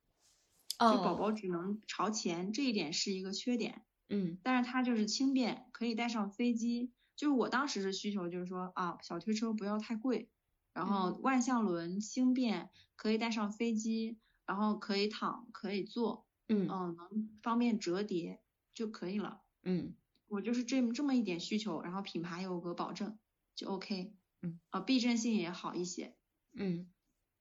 [0.79, 3.83] 就宝宝只能朝前，这一点是一个缺点。
[4.09, 6.93] 嗯，但是它就是轻便，可以带上飞机。
[7.17, 10.31] 就是我当时的需求就是说啊，小推车不要太贵，
[10.73, 14.19] 然后万向轮轻便，可以带上飞机。
[14.51, 18.43] 然后可以躺，可以坐，嗯嗯，能方便折叠
[18.75, 19.43] 就可以了。
[19.63, 19.95] 嗯，
[20.27, 23.17] 我就是这这么一点需求，然后品牌有个保证
[23.55, 24.13] 就 OK。
[24.43, 26.17] 嗯，啊，避震性也好一些。
[26.53, 26.91] 嗯，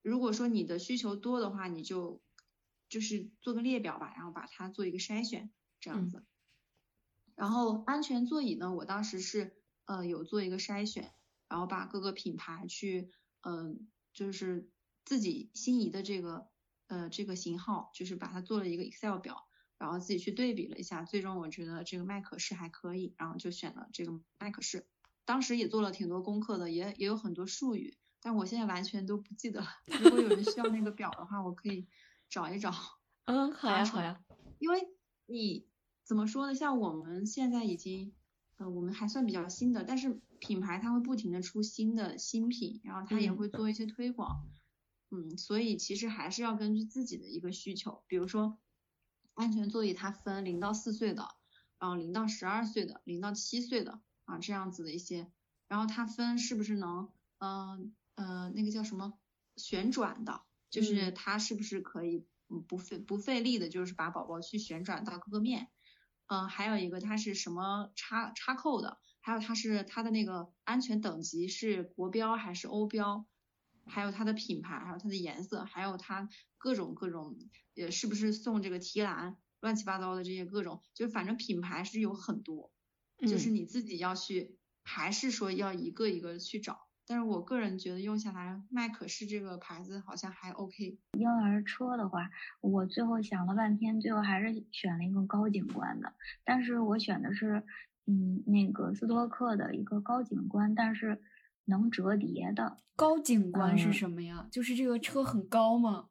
[0.04, 2.22] 如果说你的需求多的话，你就
[2.90, 6.24] 就是做个列表吧，然后把它做一个筛选，这样子。
[7.34, 11.12] 然后安全座椅呢，我当时是呃有做一个筛选，
[11.48, 13.10] 然后把各个品牌去
[13.42, 14.70] 嗯就是
[15.04, 16.48] 自己心仪的这个。
[16.90, 24.86] 呃，这个型号就是把它做了一个 Excel 表，然后自己去对比了一下，最终我觉得这个麦可仕还可以，然后就选了这个麦可仕。
[25.24, 29.68] 当时也做了挺多功课的，也也有很多术语，但我现在完全都不记得了。
[30.02, 31.88] 如果有人需要那个表的话，我可以
[32.30, 32.74] 找一找。
[33.26, 34.20] 嗯，好呀，好呀。
[34.58, 34.88] 因为
[35.28, 35.68] 你
[36.04, 36.56] 怎么说呢？
[36.56, 38.12] 像我们现在已经，
[38.58, 44.44] 呃，我们还算比较新的，但是品牌它会不停的出新的新品，然后它也会做一些推广。
[44.44, 44.59] 嗯，
[45.38, 48.60] 所以其实还是要根据自己的一个需求，比如说
[49.34, 51.28] 安全座椅它分零到四岁的，
[51.80, 55.32] 然后零到十二岁的，零到七岁的啊这样子的一些，
[55.68, 59.20] 然后它分是不是能，嗯呃那个叫什么
[59.56, 65.70] 旋转的，就是它是不是可以嗯不费不费力的，就是把宝宝去旋转到各个面。
[66.28, 73.26] 嗯，还有一个它是什么插插扣的，还有它是它的那个安全等级是国标还是欧标，
[73.90, 77.36] 还有它的品牌，还有它的颜色，还有它各种各种
[77.76, 82.72] 呃是不是送这个提篮，乱七八糟的这些各种，就反正品牌是有很多，
[83.28, 86.88] 就是你自己要去，还是说要一个一个去找。
[87.06, 91.00] 但是我个人觉得用下来，麦可仕这个牌子好像还 OK。
[91.18, 92.30] 婴儿车的话，
[92.62, 96.14] 我最后想了半天，最后还是选了一个高景观的。
[96.44, 97.64] 但是我选的是，
[98.06, 101.20] 嗯，那个斯托克的一个高景观，但是
[101.70, 102.78] 能折叠的。
[102.96, 104.48] 高景观是什么呀？
[104.52, 106.10] 就是这个车很高吗？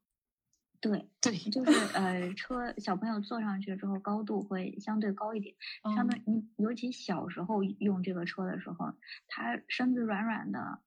[0.80, 5.54] 对对，就是 呃，车小朋友坐上去之后，高度会相对高一点。
[5.94, 8.94] 相对你尤其小时候用这个车的时候，
[9.26, 10.80] 他身子软软的。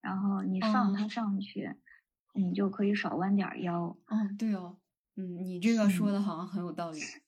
[0.00, 1.74] 然后你放他上去，
[2.32, 3.96] 你就可以少弯点腰。
[4.06, 4.78] 嗯，对哦，
[5.16, 7.00] 嗯，你这个说的好像很有道理。
[7.00, 7.20] 嗯，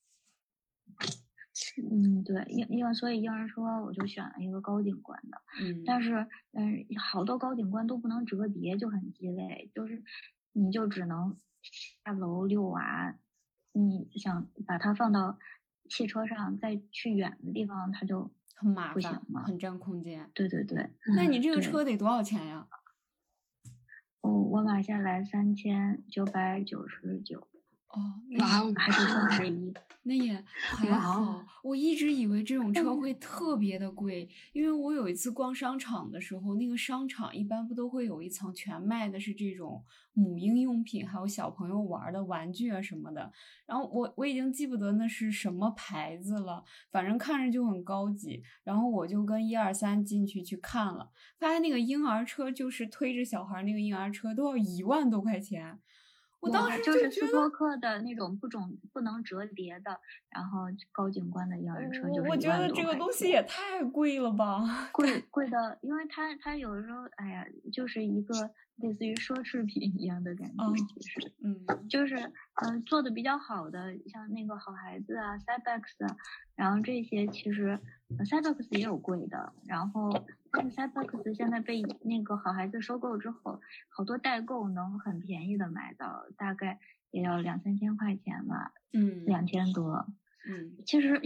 [2.25, 5.41] 对，因因为所以婴儿车我就选了一个高景观的。
[5.63, 5.83] 嗯。
[5.85, 9.71] 但是，嗯，好多高景观都不能折叠，就很鸡肋。
[9.75, 10.03] 就是
[10.53, 11.39] 你就只能
[12.05, 13.15] 下楼遛娃，
[13.73, 15.39] 你想把它放到
[15.89, 18.31] 汽车上再去远的地方，它就。
[18.63, 20.31] 很麻烦，很占空间。
[20.35, 22.69] 对对对，那你这个车得多少钱呀？
[24.21, 27.49] 哦，我买下来三千九百九十九。
[27.91, 28.01] 哦，
[28.39, 29.73] 哇，还是双十一。
[30.03, 39.85] 那也还好，我一直以为这种车会特别的贵，因为我有一次逛商场的时候，那个商场一般不都会有一层全卖的是这种
[40.15, 43.31] 母婴用品，还有小朋友玩的玩具啊什么的。
[43.67, 48.43] 然后我我已经记不得那是什么牌子了，反正看着就很高级。
[48.65, 55.79] 然后我就跟一二三进去去看了，发现那个婴儿车就是推着小孩那个婴儿车都要一万多块钱。
[56.41, 72.33] 我当时就是斯托克的那种不种不能折叠的，然后高景观的婴儿车就是我觉得这个东西也太贵了吧，贵贵的，因为它它有的时候，哎呀，就是一个类似于奢侈品一样的感觉，其实，嗯，就是
[72.63, 76.17] 嗯做的比较好的，像那个好孩子啊，Cybex，
[76.57, 77.79] 然后这些其实
[78.19, 80.25] Cybex 也有贵的，然后。
[80.53, 86.81] 但是 Cybex 现在被那个好孩子收购之后，好多代购能很便宜的买到，大概
[87.11, 90.07] 也要两三千块钱吧，嗯，两千多，
[90.49, 91.21] 嗯，其实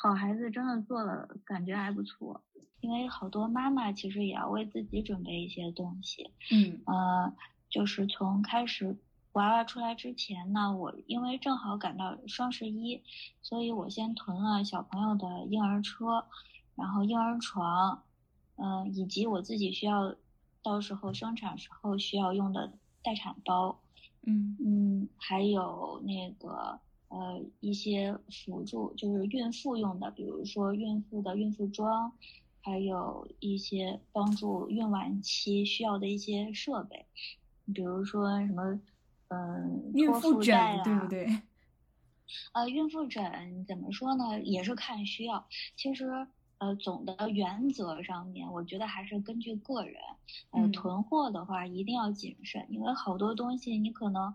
[0.00, 2.42] 好孩子真的做了，感觉还不错，
[2.80, 7.32] 因为好多妈妈其实也要为自己准备一些东西，嗯，呃，
[7.70, 8.96] 就是从开始
[9.32, 13.02] 娃娃出来之前呢，我因为正好赶到双十一，
[13.40, 16.26] 所以我先囤了小朋友的婴儿车，
[16.74, 18.02] 然后婴儿床。
[18.56, 20.14] 嗯，以及我自己需要
[20.62, 23.80] 到时候生产时候需要用的待产包，
[24.22, 26.78] 嗯嗯，还有那个
[27.08, 32.12] 呃一些辅助，就是孕妇用的，比如说孕妇的孕妇装，
[32.62, 37.06] 还有一些帮助孕晚期需要的一些设备，
[37.74, 38.80] 比如说什么
[39.28, 41.26] 嗯孕妇枕对不对？
[42.54, 44.40] 呃，孕妇枕怎么说呢？
[44.40, 45.46] 也是看需要，
[45.76, 46.28] 其实。
[46.58, 49.96] 呃，总的原则上面，我觉得还是根据个人。
[50.50, 54.34] 呃，囤货的话一定要谨慎，因为好多东西你可能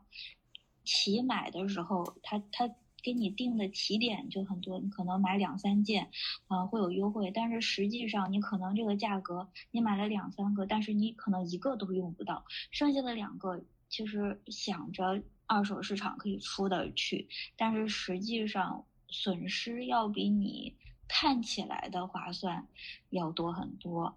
[0.84, 2.70] 起买的时候，他他
[3.02, 6.12] 给你定的起点就很多，你可能买两三件，
[6.48, 20.76] 啊会有优惠，但是实际上你可能这个价格你买了两三个，但是你可能一个都用不到，剩下的两个其实想着二手市场可以出得去，但是实际上损失要比你。
[21.10, 22.68] 看起来的划算
[23.10, 24.16] 要多很多，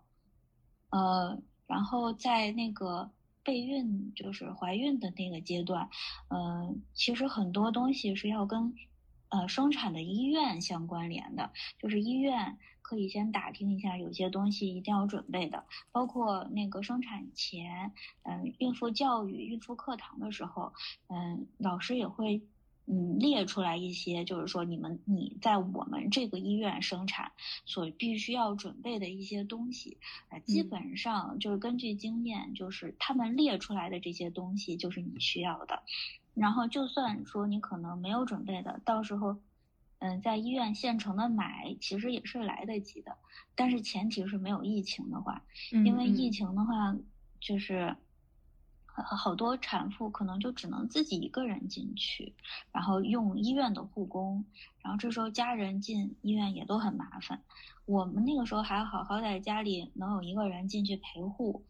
[0.90, 3.10] 呃，然后在那个
[3.42, 5.88] 备孕，就是怀孕的那个阶段，
[6.28, 8.74] 嗯，其实很多东西是要跟
[9.30, 17.92] 呃生产的医院相关联的，就是医院可以先打听一下，有些东西一定要准备的，包括那个生产前，
[18.24, 20.74] 嗯，孕妇教育、孕妇课堂的时候，
[21.08, 22.46] 嗯，老师也会。
[22.84, 27.30] 嗯，列出来一些，就是说你们你在我们这个医院生产
[27.64, 29.98] 所必须要准备的一些东西，
[30.30, 35.84] 呃，基本上就是根据经验，就是他们列出来的这些东西就是你需要的。
[36.34, 39.36] 然后就算说你可能没有准备的，到时候，
[40.00, 43.16] 嗯，在医院现成的买，其实也是来得及的。
[43.54, 46.96] 但是前提是没有疫情的话，因为疫情的话
[47.38, 47.96] 就是。
[48.94, 52.34] 好多产妇可能就只能自己一个人进去，
[52.72, 54.44] 然后用医院的护工，
[54.82, 57.42] 然后这时候家人进医院也都很麻烦。
[57.86, 61.64] 我们那个时候还好，好歹家里能有一个人进去陪护，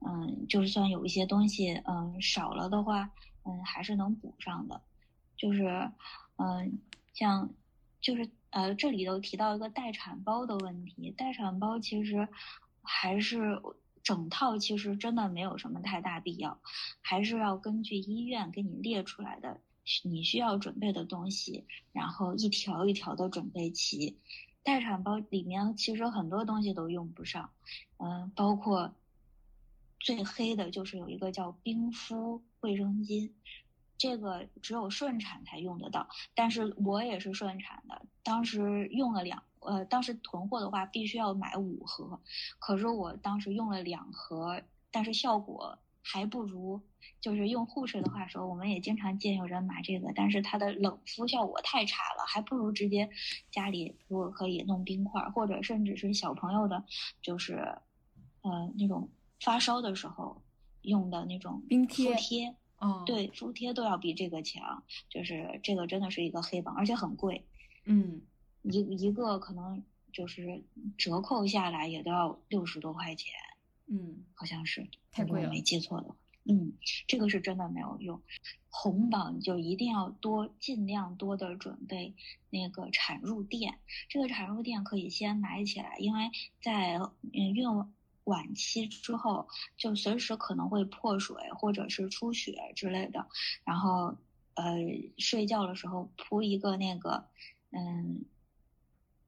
[0.00, 3.10] 嗯，就算有一些东西嗯少了的话，
[3.44, 4.80] 嗯还是能补上的。
[5.36, 5.90] 就是
[6.36, 6.78] 嗯、
[7.14, 7.50] 像
[8.00, 12.28] 就是呃这里头提到一个待产包的问题，待产包其实
[12.82, 13.60] 还是
[14.02, 16.60] 整套其实真的没有什么太大必要，
[17.00, 19.60] 还是要根据医院给你列出来的
[20.04, 24.18] 你需要准备的东西，然后一条一条的准备齐。
[24.64, 27.50] 待产包里面其实很多东西都用不上，
[27.98, 28.94] 嗯、包括
[29.98, 33.32] 最黑的就是有一个叫冰敷卫生巾，
[33.98, 42.20] 这个只有顺产才用得到，但是我也是顺产的，当时用了两，呃，当时囤货的话必须要买五盒，
[42.58, 46.80] 可是我当时用了两盒，但是效果还不如，
[47.20, 53.08] 就是用护士的话说，我们也经常见有人买这个，但是它的冷敷效果太差了，还不如直接
[53.50, 56.84] 家里如果可以弄冰块儿，或者甚至是小朋友的，
[57.20, 57.54] 就是
[58.42, 59.08] 呃那种
[59.40, 60.42] 发烧的时候
[60.82, 62.56] 用的那种冰贴贴。
[62.78, 67.46] 哦，，对，敷贴都要比这个强，就是这个真的是一个黑榜，而且很贵，
[67.84, 68.20] 嗯，
[68.62, 69.82] 一一个可能
[70.12, 70.62] 就是
[70.96, 73.32] 折扣下来也都要六十多块钱，
[73.86, 76.16] 嗯，好像是，太贵了如果我没记错的话。
[76.44, 76.72] 嗯，
[77.06, 78.20] 这个是真的没有用。
[78.68, 82.14] 红榜就一定要多，尽量多的准备
[82.50, 83.78] 那个产褥垫。
[84.08, 86.98] 这个产褥垫可以先买起来，因为在
[87.32, 87.68] 嗯孕
[88.24, 89.46] 晚期之后，
[89.76, 93.28] 就随时可能会破水或者是出血之类的。
[93.62, 94.16] 然后
[94.54, 94.78] 呃，
[95.18, 97.28] 睡觉的时候铺一个那个
[97.70, 98.24] 嗯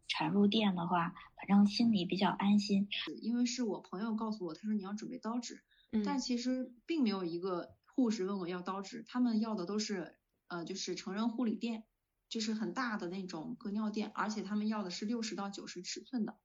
[0.09, 2.89] 产褥垫的话，反正心里比较安心。
[3.23, 10.17] 因为是我朋友告诉我，他说你要准备刀纸，嗯但其实并没有一个护士问我要刀纸，他们要的都是
[10.49, 11.85] 呃就是成人护理垫，
[12.29, 16.37] 就是很大的那种隔尿垫，而且他们要的是六十到九十尺寸的。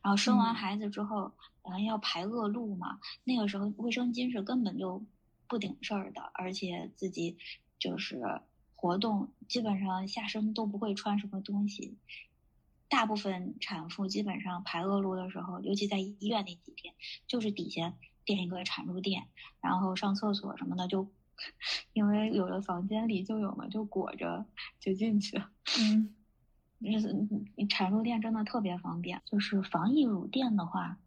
[0.00, 5.04] 然后生嗯完孩子之后，嗯、要排恶露嘛，那个时候卫生巾是根本就
[5.48, 7.36] 不顶事儿的，而且自己
[7.78, 8.20] 就是
[8.76, 11.98] 活动基本上下身都不会穿什么东西。
[12.88, 16.94] 大部分产妇基本上排恶露的时候，尤其在医院那几天，
[17.26, 19.28] 就是底下垫一个产褥垫，
[19.60, 21.10] 然后上厕所什么的就，
[21.92, 24.46] 因为有的房间里就有嘛，就裹着
[24.80, 25.50] 就进去了。
[25.78, 26.14] 嗯
[26.80, 27.12] 就是
[27.56, 30.98] 你产褥垫真的特别方便，就是防疫乳垫的话，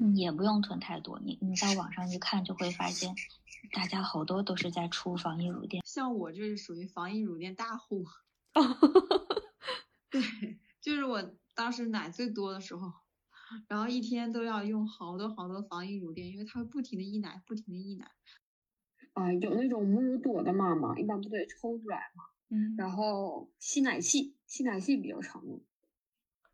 [0.00, 3.14] 嗯也不用囤太多，你你到网上一看就会发现，
[3.72, 5.84] 大家好多都是在出防疫乳垫。
[5.84, 8.06] 像我这是属于防疫乳垫大户，
[10.08, 10.22] 对，
[10.84, 12.92] 就是我当时奶最多的时候，
[13.68, 18.10] 然后一天都要用好多好多防溢乳垫，因为它会不停的溢奶，不停的溢奶。
[19.14, 25.62] 啊、有那种母乳朵的妈妈，一般不得抽出来嘛，嗯，然后吸奶器，吸奶器比较常用。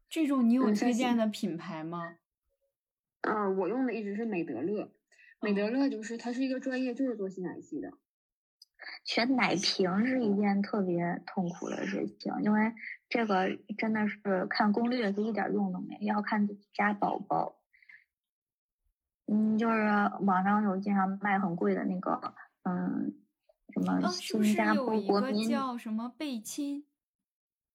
[0.09, 2.19] 这种你有嗯推荐的品牌吗？
[3.23, 4.93] 嗯、我用的一直是美德乐，
[5.41, 7.99] 美德乐就是它是一个专业，就是做吸奶器的。
[9.05, 12.73] 选奶瓶是一件特别痛苦的事情，因为
[13.09, 17.57] 这个真的是看攻略是一点用都没，要看自己家宝宝。
[19.27, 19.81] 嗯，就是
[20.23, 22.35] 网上有经常卖很贵的那个，
[22.65, 23.15] 嗯，
[23.73, 26.85] 什么新加坡国民叫什么贝亲？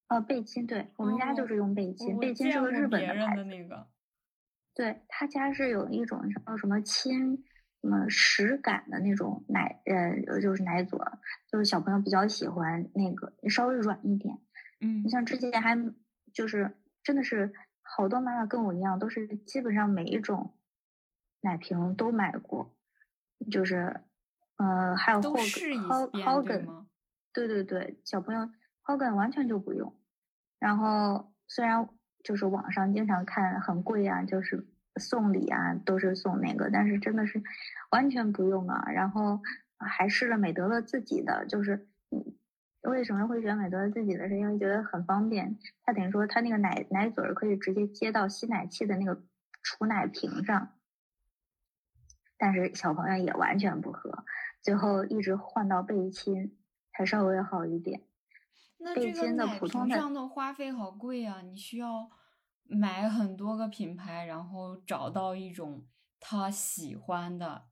[0.08, 3.42] 呃贝亲，对我们家就哦是用贝亲，我贝亲是个日本别人牌子。
[3.42, 3.88] 的那个。
[4.74, 7.42] 对他家是有一种叫什么亲
[7.86, 14.36] 什么实感的那种奶，呃，就是奶嘴儿，就是小朋友比较喜欢那个稍微软一点。
[14.80, 15.78] 嗯你像之前还
[16.34, 20.56] 就是真的是好多妈妈跟我一样，都是基本上每一种
[21.42, 22.74] 奶瓶都买过，
[23.52, 24.00] 就是
[24.56, 26.86] 呃还有都 Hog Hogan，
[27.32, 28.50] 对对对，小朋友
[28.84, 29.94] Hogan 完全就不用。
[30.58, 31.88] 然后虽然
[32.24, 34.66] 就是网上经常看很贵啊，就是
[34.98, 37.42] 送礼啊，都是送那个，但是真的是
[37.90, 38.90] 完全不用啊。
[38.92, 39.40] 然后
[39.78, 42.34] 还试了美德乐自己的，就是嗯，
[42.82, 44.28] 为什么会选美德乐自己的？
[44.28, 49.22] 是因为觉得很方便，它等于说它那个奶奶嘴儿可以直接接到吸奶器的那个
[49.62, 50.72] 储奶瓶上，
[52.38, 54.24] 但是小朋友也完全不喝，
[54.62, 56.56] 最后一直换到贝亲
[56.92, 58.02] 才稍微好一点。
[58.78, 61.40] 那这个贝亲的奶普通的瓶上的花费好贵啊！
[61.42, 62.10] 你需要
[62.68, 65.84] 买很多个品牌，然后找到一种
[66.20, 67.64] 他喜欢的。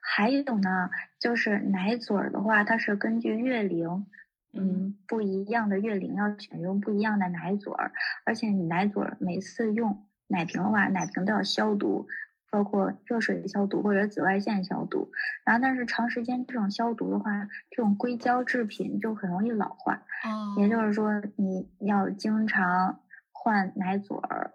[0.00, 4.06] 还有呢，就是奶嘴儿的话，它是根据月龄，
[4.52, 7.90] 嗯，不一样的月龄要选用不一样的奶嘴儿，
[8.24, 12.06] 而且你奶嘴儿每次用奶瓶的话，奶瓶都要消毒，
[12.52, 15.10] 包括热水消毒或者紫外线消毒。
[15.44, 20.04] 然后，但是长时间这种消毒的话，这种硅胶制品就很容易老化。
[20.24, 23.00] 哦，也就是说，你要经常
[23.46, 24.54] 换奶嘴儿。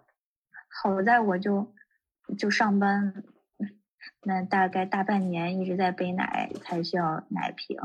[0.68, 1.74] 好在我就
[2.36, 3.24] 就上班，
[4.22, 7.78] 那大概大半年一直在背奶才需要奶瓶。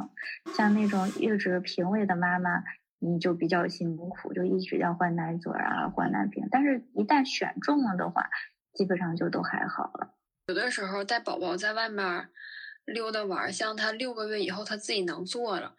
[0.54, 2.62] 像那种一直平喂的妈妈，
[3.00, 6.46] 你就比较辛苦，就一直要换奶嘴儿啊，换奶瓶。
[6.52, 8.30] 但是，一旦选中了的话，
[8.74, 10.14] 基本上就都还好了。
[10.48, 12.28] 有的时候带宝宝在外面
[12.84, 15.74] 溜达玩，像他六个月以后他自己能坐了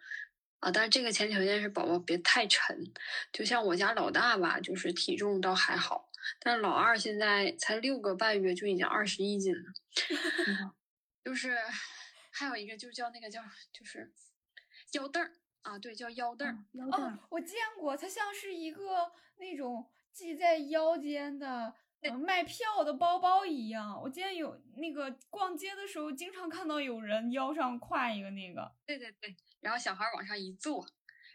[0.59, 2.91] 啊，但是这个前提条件是宝宝别太沉。
[3.31, 6.09] 就像我家老大吧，就是体重倒还好。
[6.39, 9.73] 但是老二现在才六个半月就已经二十一斤了，
[11.23, 11.57] 就是
[12.29, 13.41] 还有一个就叫那个叫
[13.71, 14.11] 就是
[14.91, 15.31] 腰凳儿
[15.61, 16.57] 啊，对，叫腰凳儿。
[16.91, 21.73] 哦，我见过，它像是一个那种系在腰间的
[22.17, 24.01] 卖票的包包一样。
[24.01, 28.71] 我今天有那个逛街的时候，经常看到有人腰上挎一个那个。
[28.85, 30.85] 对对对，然后小孩往上一坐，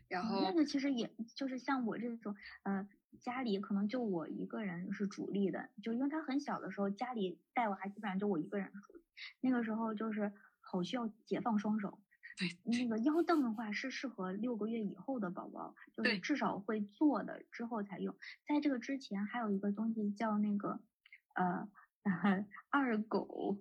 [0.08, 2.88] 然后那个其实也就是像我这种，呃。
[3.20, 9.04] 家里可能就我一个人是主力的，就因为他很小的时候，家里带娃基本上就我一个人主力。
[9.40, 12.02] 那个时候就是好需要解放双手。
[12.36, 18.14] 对，那个腰凳的话是适合六个月以后的宝宝，就是至少会坐的之后才用。
[18.46, 20.80] 在这个之前还有一个东西叫那个
[21.34, 21.68] 呃
[22.70, 23.58] 二狗，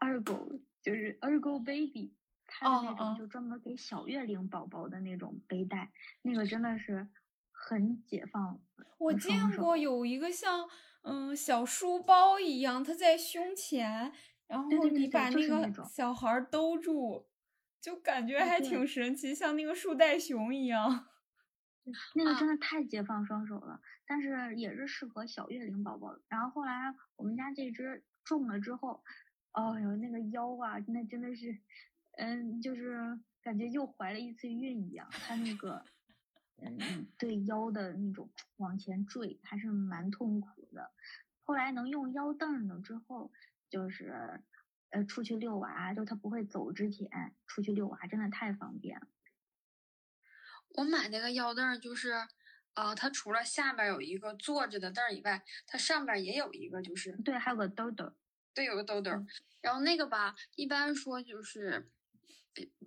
[0.00, 2.14] 二狗就是二狗 baby，
[2.46, 5.90] 它的那种就专门给小月龄宝宝的那种背带，
[6.22, 7.08] 那个真的是。
[7.58, 8.60] 很解放。
[8.98, 10.68] 我见过有一个像
[11.02, 14.12] 嗯小书包一样，它在胸前，
[14.46, 17.26] 然后你把那个小孩兜住，就
[18.02, 21.08] 感觉还挺神奇，像那个树袋熊一样。
[22.14, 26.18] 那个真的太解放双手了，但是也是适合小月龄宝宝。
[26.28, 29.02] 然后后来我们家这只种了之后，
[29.52, 31.58] 哦呦，那个腰啊，那真的是，
[32.18, 35.84] 嗯，就是感觉又怀了一次孕一样，它那个。
[36.58, 40.90] 嗯，对腰的那种往前坠还是蛮痛苦的。
[41.42, 43.30] 后来能用腰凳了之后，
[43.68, 44.40] 就是
[44.90, 47.08] 呃出去遛娃，就他不会走之前
[47.46, 49.06] 出去遛娃，真的太方便了。
[50.70, 52.12] 我买那个腰凳就是，
[52.74, 58.12] 呃，它除了下面有一个坐着的凳以外，它上面也有一个，就是对，还有个兜兜，
[58.54, 59.10] 对，有个兜兜。
[59.60, 61.90] 然后那个吧，一般说就是。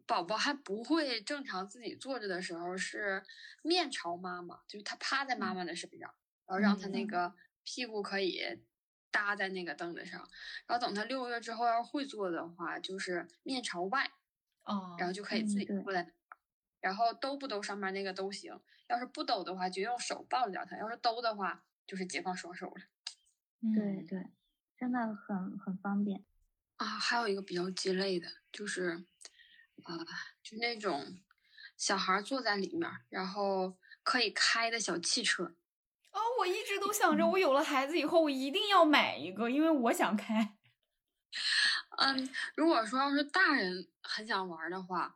[0.08, 3.24] 宝宝还不会正常自己坐着的时候是
[3.62, 6.12] 面朝妈妈，就是他趴在妈妈的身上，
[6.48, 8.42] 然后让他那个屁股可以
[9.12, 10.20] 搭在那个凳子上。
[10.66, 14.10] 然后等他六个月之后要是会坐的话，就是面朝外，
[14.64, 16.12] 哦，然后就可以自己坐在。
[16.80, 22.82] 然后兜不兜上面那个都行，要是不兜的话就用手抱着他，要是兜的话就是解放双手了。
[23.74, 24.28] 对对，
[24.78, 26.24] 真的很很方便
[26.78, 26.86] 啊。
[26.86, 29.06] 还有一个比较鸡肋的就是。
[29.86, 29.96] 啊，
[30.44, 31.18] 就那种
[31.78, 35.56] 小孩坐在里面，然后可以开的小汽车。
[36.40, 40.56] 哦，我一直都想着，我有了孩子以后，我一定要买一个，因为我想开。
[41.98, 45.16] 嗯，如果说要是大人很想玩的话，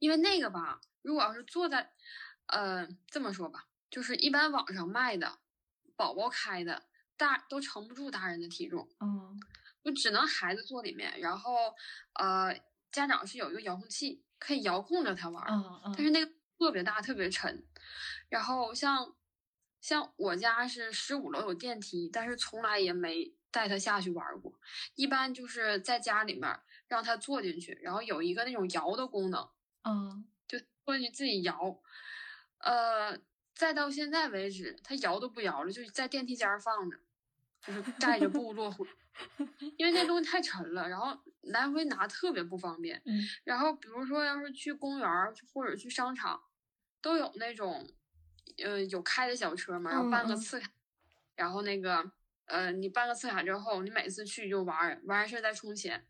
[0.00, 1.92] 因为那个吧，如果要是坐在，
[2.46, 5.38] 呃，这么说吧，就是一般网上卖的，
[5.96, 6.82] 宝宝开的，
[7.16, 8.88] 大都承不住大人的体重。
[9.00, 9.40] 嗯，
[9.84, 11.74] 就只能孩子坐里面，然后
[12.14, 12.58] 呃。
[12.94, 17.66] 家长是有一个遥控器，可以遥控着他玩，嗯但是那个特别大，特别沉。
[18.28, 19.16] 然后像
[19.84, 24.58] 像我家是十五楼有电梯，但是从来也没带他下去玩过。
[24.94, 26.58] 一般就是在家里面
[26.88, 29.46] 让他坐进去，然后有一个那种摇的功能，
[29.82, 31.78] 嗯，就坐进去自己摇。
[32.60, 33.20] 呃，
[33.54, 36.98] 再到现在为止，他摇都不摇了，就在电梯间放着，
[37.60, 38.86] 就是带着部落回。
[39.76, 43.02] 因为那东西太沉了，然后来回拿特别不方便。
[43.04, 45.06] 嗯，然后比如说要是去公园
[45.52, 46.42] 或者去商场，
[47.02, 47.86] 都有那种，
[48.58, 50.70] 呃，有开的小车嘛，然后办个次卡，
[51.34, 52.12] 然后那个，
[52.46, 56.06] 呃，你办个次卡之后，你每次去就玩，玩完事再充钱，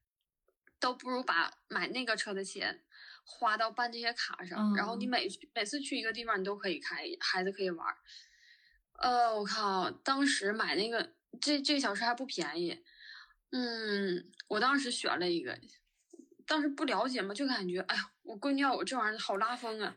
[0.79, 2.85] 都不如把买那个车的钱
[3.25, 4.75] 花到办这些卡上。
[4.75, 7.87] 然后你每每次去一个地方，你都可以开，孩子可以玩。
[8.95, 12.85] 呃，我看啊，当时买那个这这个小车还不便宜。
[13.51, 15.59] 嗯，我当时选了一个，
[16.47, 19.97] 当时不了解嘛，就感觉，哎呀，我闺女要我这玩意儿好拉风啊！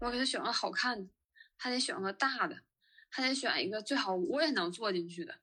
[0.00, 1.10] 我给她选个好看的，
[1.60, 2.56] 还得选个大的，
[3.10, 5.38] 还得选一个最好我也能坐进去的。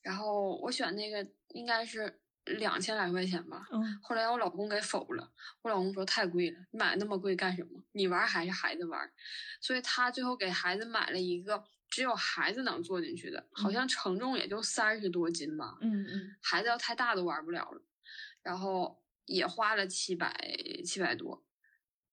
[0.00, 3.66] 然后我选那个应该是两千来块钱吧。
[3.70, 4.00] 嗯。
[4.02, 7.84] 后来我老公给否了，我老公说太贵了，买那么贵干什么？
[7.92, 9.12] 你玩还是孩子玩？
[9.60, 11.62] 所以他最后给孩子买了一个。
[11.90, 15.78] 只有孩子能坐进去的，好像承重也就三十多斤吧。
[15.80, 17.80] 嗯嗯，孩子要太大都玩不了了。
[18.42, 20.38] 然后也花了七百
[20.84, 21.42] 七百多，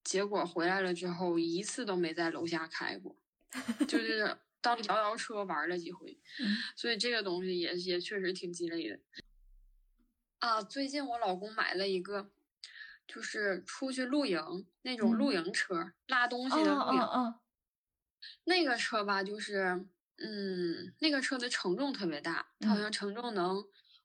[0.02, 3.18] 结果回来了之后一次都没在楼下开过，
[3.88, 6.18] 就是当摇摇车玩了几回。
[6.76, 9.00] 所以这个东西也也确实挺鸡肋的。
[10.40, 12.30] 啊，最近我老公买了一个，
[13.08, 17.40] 就是出去露营那种露营车，拉东西的。
[18.46, 19.86] 那个车吧，就是
[20.18, 23.58] 嗯，那个车的承重特别大，它好像承重能，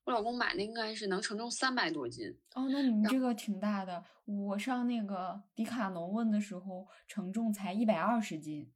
[0.04, 2.38] 我老公买的应该是能承重三百多斤。
[2.54, 4.04] 哦，那你们这个挺大的。
[4.24, 8.70] 我上那个迪卡侬问的时候，承重才一百二十斤。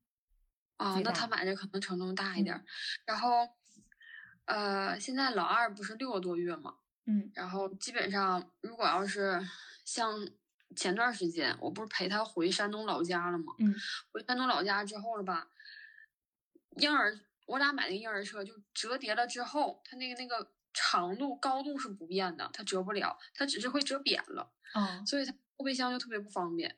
[0.77, 2.64] 啊，那他买的可能承重大一点。
[3.07, 3.49] 然后，
[4.47, 6.75] 呃，现在老二不是六个多月嘛？
[7.07, 7.31] 嗯。
[7.35, 9.41] 然后基本上，如果要是
[9.85, 10.12] 像
[10.75, 13.55] 前段时间，我不是陪他回山东老家了吗？
[13.59, 13.72] 嗯。
[14.11, 15.49] 回山东老家之后了吧？
[16.77, 24.53] 婴儿，我俩买那个婴儿车就折叠了之后，它那个那个长度高度是不变的，它折不了，它只是会折扁了。
[24.75, 25.05] 哦。
[25.07, 26.77] 所以它后备箱就特别不方便。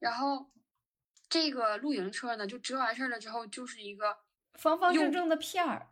[0.00, 0.50] 然后。
[1.28, 4.16] 这个露营车呢，就折完事儿了之后，就是一个
[4.54, 5.88] 方方正正的片儿，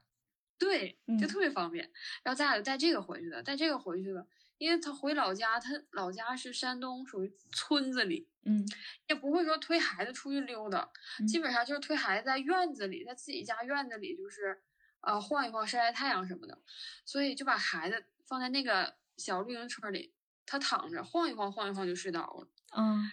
[0.59, 1.91] 对，就特别方便。
[2.23, 4.27] 然后咱俩就带这个回去的，带这个回去的，
[4.59, 8.65] 因为他回老家，他老家是山东，属于村子里，嗯，
[9.09, 10.89] 也不会说推孩子出去溜达，
[11.27, 14.63] 基本上就是推孩子在院子里，在自己家院子里，就是
[15.01, 16.63] 呃晃一晃，晒晒太阳什么的，
[17.05, 20.15] 所以就把孩子放在那个小露营车里，
[20.47, 23.11] 他躺着晃一晃，晃一晃就睡着了，嗯。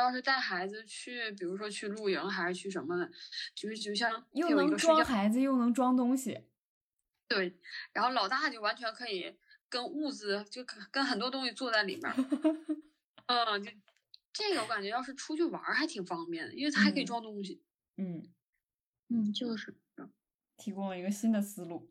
[0.00, 3.10] 要是带孩子去，比如说去露营还是去什么的，
[3.54, 6.46] 就是就像又能装孩子又能装东西，
[7.28, 7.58] 对。
[7.92, 9.36] 然后老大就完全可以
[9.68, 12.12] 跟物资就跟很多东西坐在里面，
[13.26, 13.70] 嗯，就
[14.32, 17.62] 这个我感觉要是出去玩还挺方便的，因为它还可以装东西。
[17.96, 18.22] 嗯
[19.08, 19.76] 嗯，就是
[20.56, 21.90] 提供了一个新的思路，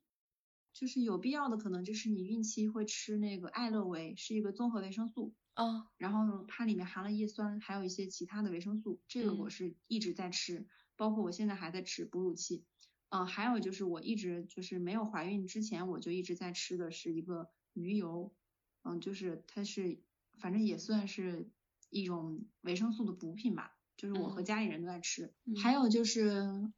[0.73, 5.33] 就是有必要的可能就是你孕期会吃那个爱乐维，是一个综合维生素。
[5.55, 10.65] 哦，然后它里面含了叶酸，还有一些其他的维生素，这个我是一直在吃，
[10.95, 12.63] 包括我现在还在吃哺乳期。
[13.09, 18.31] 嗯，还有就是我一直就是没有怀孕之前我就一直在吃的是一个鱼油，
[18.83, 19.99] 嗯，就是它是
[20.37, 21.49] 反正也算是
[21.89, 25.33] 一种维生素的补品吧，就是我和家里人都在吃。
[25.57, 26.69] 还有就是嗯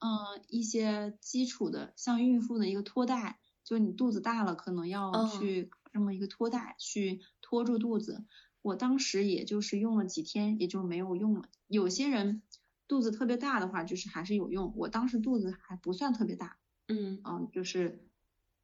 [0.48, 8.26] 一些基础的，像孕妇的一个托带，就你肚子大了可能要去这么一个托带去托住肚子。
[8.62, 11.50] 我当时也就是用了几天，也就没有用了。
[11.68, 12.44] 有些人
[12.88, 14.74] 肚子特别大的话，就是还是有用。
[14.76, 16.58] 我当时肚子还不算特别大，
[16.88, 18.06] 嗯嗯，就是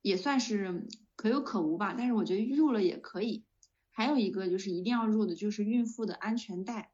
[0.01, 1.95] 也算是可有可无吧。
[1.97, 3.45] 但是我觉得入了也可以。
[3.89, 6.91] 还有一个就是一定要入的，就是孕妇的安全带，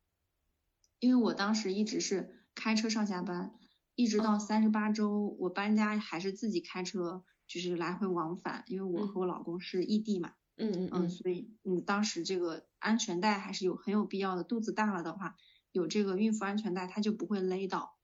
[0.99, 3.54] 因为我当时一直是开车上下班，
[3.95, 7.26] 一直到三十八周我搬家还是自己开车，
[7.62, 10.34] 就是来回往返，因为我和我老公是异地嘛。
[10.56, 14.43] 嗯嗯嗯，所以嗯，当时这个安全带还是有很有必要的。
[14.43, 15.36] 肚子大了的话，
[15.72, 17.97] 有这个孕妇安全带，它就不会勒到。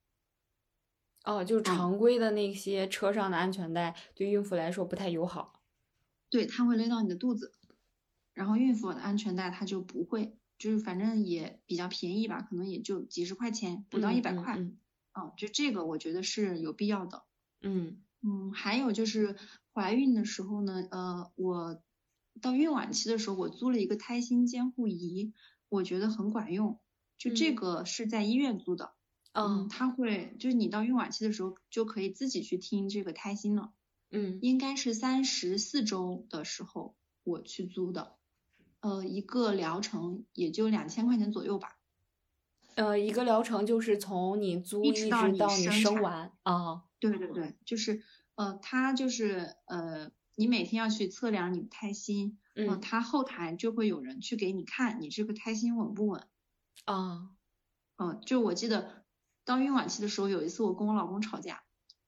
[1.24, 5.62] 哦，就常规的那些车上的安全带，对孕妇来说不太友好。
[6.28, 7.52] 对，它会勒到你的肚子。
[8.32, 14.56] 然后孕妇的安全带它就不会，就是反正也比较便宜吧，可能也就几十块钱，不到一百块。
[14.58, 14.78] 嗯，
[15.36, 17.24] 就这个我觉得是有必要的。
[17.60, 19.36] 嗯嗯，还有就是
[19.72, 21.82] 怀孕的时候呢，呃，我。
[22.40, 25.34] 到孕晚期的时候，我租了一个胎心监护仪，
[25.68, 26.78] 我觉得很管用。
[27.18, 28.94] 就这个是在医院租的，
[29.32, 33.72] 嗯，他会就是你到孕晚期的时候就可以自己去听这个胎心了，
[34.10, 36.94] 嗯，应该是三十四周的时候
[37.24, 38.16] 我去租的，
[38.78, 41.79] 呃，一个疗程也就两千块钱左右吧。
[42.74, 45.38] 呃，一个疗程就是从你租一直到你
[45.70, 46.84] 生完啊？
[46.98, 48.02] 对对对，就是
[48.34, 50.10] 呃，他就是呃。
[50.36, 56.26] 你每天要去测量你的胎心，嗯，他后台就会有人去给你看你这个胎心稳不稳，
[56.86, 57.28] 啊，
[57.98, 59.04] 嗯，就我记得
[59.44, 61.62] 到孕晚期的时候，有一次我跟我老公吵架，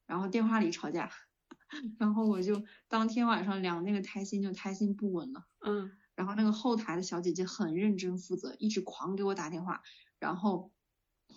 [0.06, 1.10] 然后电话里吵架，
[1.98, 9.82] 然后我就当天晚上量那个胎心，就胎心不稳了，嗯，然后那个后台的小姐姐很认真负责，一直狂给我打电话，
[10.22, 10.70] 然后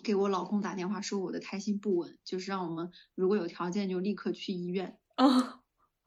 [0.04, 5.60] 给我老公打电话说我的胎心不稳，就是让我们如果有条件就立刻去医院，啊。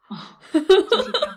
[0.08, 1.36] 啊，就是这样。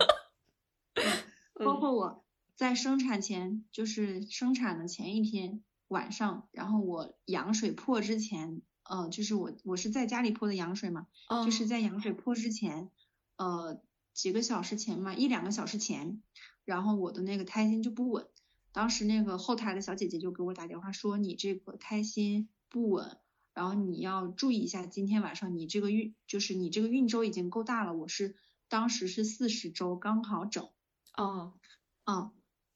[1.66, 2.24] 包括我
[2.54, 11.08] 在生产前，就是生产的前一天晚上，然后我羊水破之前，呃，就是我我是在家里破的羊水嘛，
[11.44, 12.88] 就是在羊水破之前，
[13.36, 13.82] 呃，
[14.14, 16.22] 几个小时前嘛，一两个小时前，
[16.64, 18.28] 然后我的那个胎心就不稳，
[18.72, 23.18] 当时那个后台的小姐姐就给我打电话说你这个胎心不稳，
[23.54, 28.34] 然后你要注意一下，今天晚上你这个孕，就是你这个孕周已经够大了，我是。
[28.68, 30.70] 当时是四十周刚好整，
[31.14, 31.52] 哦，
[32.06, 32.30] 嗯，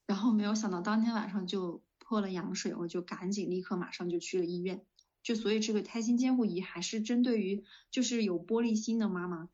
[0.05, 4.85] 然后没有想到当天晚上就破了羊水，我就赶紧立刻马上就去了医院，
[5.23, 9.49] 就所以这个胎心监护仪还是针对于就是有玻璃心的妈妈，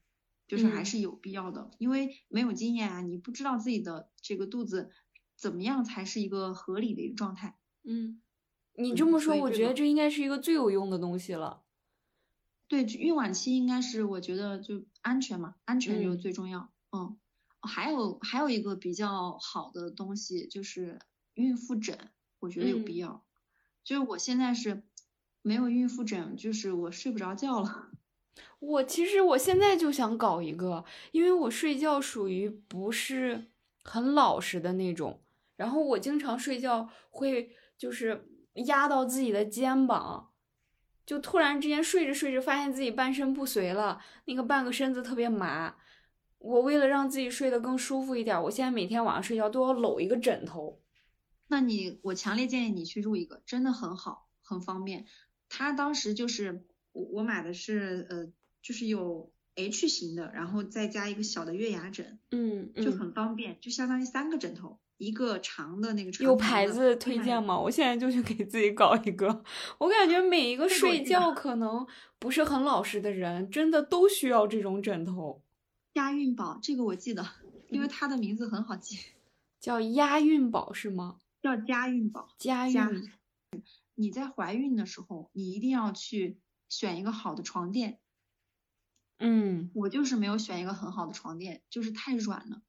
[0.46, 4.92] 就是还是有必要的，因为没有经验啊，你不知道自己的这个肚子
[5.44, 7.58] 怎么样才是一个合理的一个状态。
[7.84, 8.22] 嗯，
[8.76, 11.64] 你嗯这么说，我觉得这应该是一个最有用的东西了。
[12.70, 16.72] 对，孕晚期应该是我觉得就安全嘛，安全就嗯最重要。
[16.94, 17.18] 嗯，
[17.62, 20.98] 还有还有一个比较好的东西就是
[21.34, 23.26] 孕妇枕，我觉得有必嗯要。
[23.84, 24.84] 就是我现在是
[25.42, 27.90] 没有孕妇枕，就是我睡不着觉了。
[28.60, 33.52] 我其实我现在就想搞一个，因为我睡觉属于不是
[33.84, 35.22] 很老实的那种，
[35.56, 38.28] 然后我经常睡觉会就是
[38.66, 40.32] 压到自己的肩膀，
[41.06, 45.76] 就突然之间睡着睡着发现自己半身不遂了，那个半个身子特别麻。
[46.40, 50.82] 我为了让自己睡得更舒服一点，我现在每天晚上睡觉都要搂一个枕头。
[51.48, 55.06] 那你，我强烈建议你去入一个，真的很好，很方便。
[55.48, 58.28] 它当时就是我我买的是呃，
[58.62, 67.60] 就是有 H 型的，然后再加一个小的月牙枕，嗯就很方便，就相当于三个枕头，一个长的那个长有牌子推荐吗？
[67.60, 69.44] 我现在就去给自己搞一个。
[69.78, 71.86] 我感觉每一个睡觉可能
[72.20, 75.42] 不是很老实的人，真的都需要这种枕头，
[75.94, 77.26] 押韵宝，这个我记得，
[77.70, 78.98] 因为嗯它的名字很好记，
[79.60, 81.18] 叫押韵宝是吗？
[81.42, 82.30] 叫家韵宝。
[82.38, 83.12] 家家韵。
[83.96, 86.40] 你在怀孕的时候，你一定要去
[86.70, 88.00] 选一个好的床垫。
[89.20, 92.62] 嗯我就是没有选一个很好的床垫，就是太软了。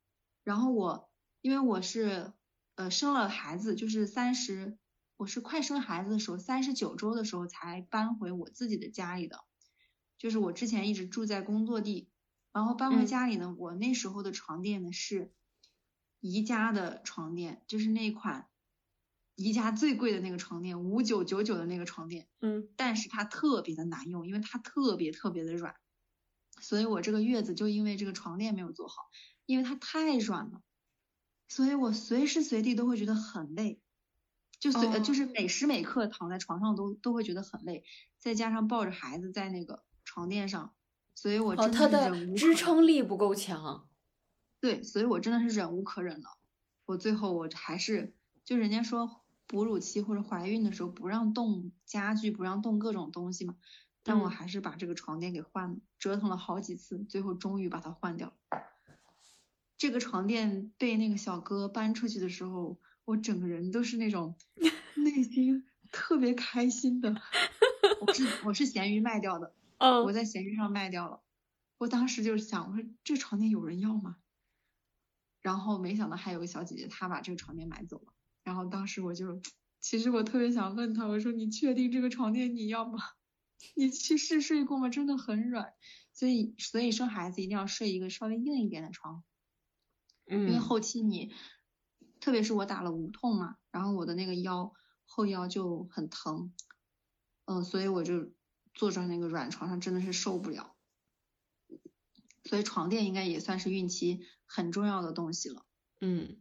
[0.42, 1.08] 然后我
[1.44, 2.32] 因为我是
[2.74, 4.78] 呃生了孩子，就是三十，
[5.18, 9.44] 我是快生孩子的时候，三十九周的时候才搬回我自己的家里的。
[10.16, 12.08] 就是我之前一直住在工作地，
[12.50, 15.34] 然后搬回嗯家里呢，我那时候的床垫呢是
[16.18, 18.48] 宜家的床垫，就是那款
[19.34, 22.26] 宜家最贵的那个床垫，五九九九的那个床垫。
[22.40, 25.74] 嗯但是它特别的难用，因为它特别特别的软，
[26.62, 29.02] 所以我这个月子就因为这个床垫没有做好，
[29.44, 30.62] 因为它太软了，
[31.48, 33.80] 所以我随时随地都会觉得很累，
[34.58, 37.84] 就随、就是每时每刻躺在床上都都会觉得很累，
[38.18, 40.74] 再加上抱着孩子在那个床垫上，
[41.14, 43.88] 所以我哦，真它的是忍的支撑力不够强。
[44.60, 46.38] 对，所以我真的是忍无可忍了。
[46.86, 48.14] 我最后我还是
[48.44, 53.56] 就人家说哺乳期或者怀孕的时候不让动家具，不让动各种东西嘛，
[54.02, 58.34] 但我嗯还是把这个床垫给换了，折腾了好几次，最后终于把它换掉了。
[59.76, 64.36] 这个床垫被那个小哥搬出去的时候，我整个人都是那种
[64.96, 67.14] 内心特别开心的。
[68.00, 71.20] 我是我是闲鱼卖掉的， 嗯我嗯在闲鱼上卖掉了。
[71.78, 74.16] 我当时就是想，我说这床垫有人要吗？
[75.42, 78.12] 然后没想到还有个小姐姐，她把这个床垫买走了。
[78.42, 79.42] 然后当时我就，
[79.80, 82.98] 其实我特别想问她，我说你确定这个床垫你要吗？
[83.74, 84.88] 你去试睡过吗？
[84.88, 85.74] 真的很软，
[86.12, 89.22] 所以所以生孩子一定要睡一个稍微硬一点的床，
[90.26, 90.60] 因为嗯。
[90.60, 91.32] 后期你，
[92.20, 94.72] 特别是我打了无痛嘛，然后我的那个腰
[95.04, 96.52] 后腰就很疼，
[97.44, 98.32] 嗯、所以我就
[98.74, 100.74] 坐在那个软床上真的是受不了，
[102.44, 105.64] 所以床垫应该也算是孕期很重要的东西了，
[106.00, 106.38] 嗯。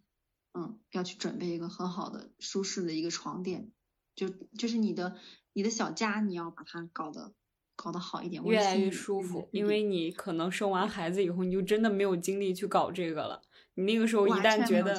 [0.56, 3.72] 嗯，要去准备一个很好的舒适的一个床垫，
[4.16, 5.18] 就就是你的
[5.52, 7.34] 你的小家你要把它搞得
[7.76, 13.42] 搞得好一点，越来越舒服，因为你可能生完孩子以后，你就真的没有精力去搞这个了。
[13.76, 14.96] 你那个时候一旦觉得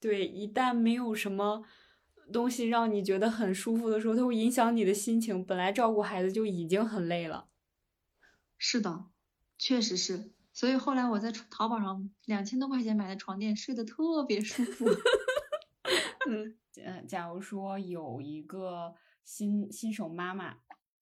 [0.00, 1.64] 对，一旦没有什么
[2.32, 5.44] 东西让你觉得很舒服的时候，它会影响你的心情。
[5.44, 7.48] 本来照顾孩子就已经很累了。
[8.58, 9.06] 是的，
[9.58, 10.30] 确实是。
[10.52, 14.86] 所以后来我在淘淘宝上两千多块钱买的床垫，睡得特别舒服。
[16.30, 18.94] 嗯，呃，假如说有一个
[19.24, 20.56] 新新手妈妈，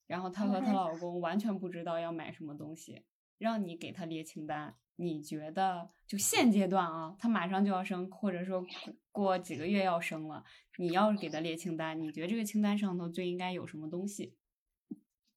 [0.07, 3.03] 然后她和她嗯老公完全不知道要买什么东西，
[3.43, 8.71] 让你给他列清单，你觉得就现阶段啊，他马上就要生，或者说过
[9.11, 10.45] 过几个月要生了，
[10.79, 14.37] 你要是给他列清单，你觉得这个清单上头最应该有什么东西？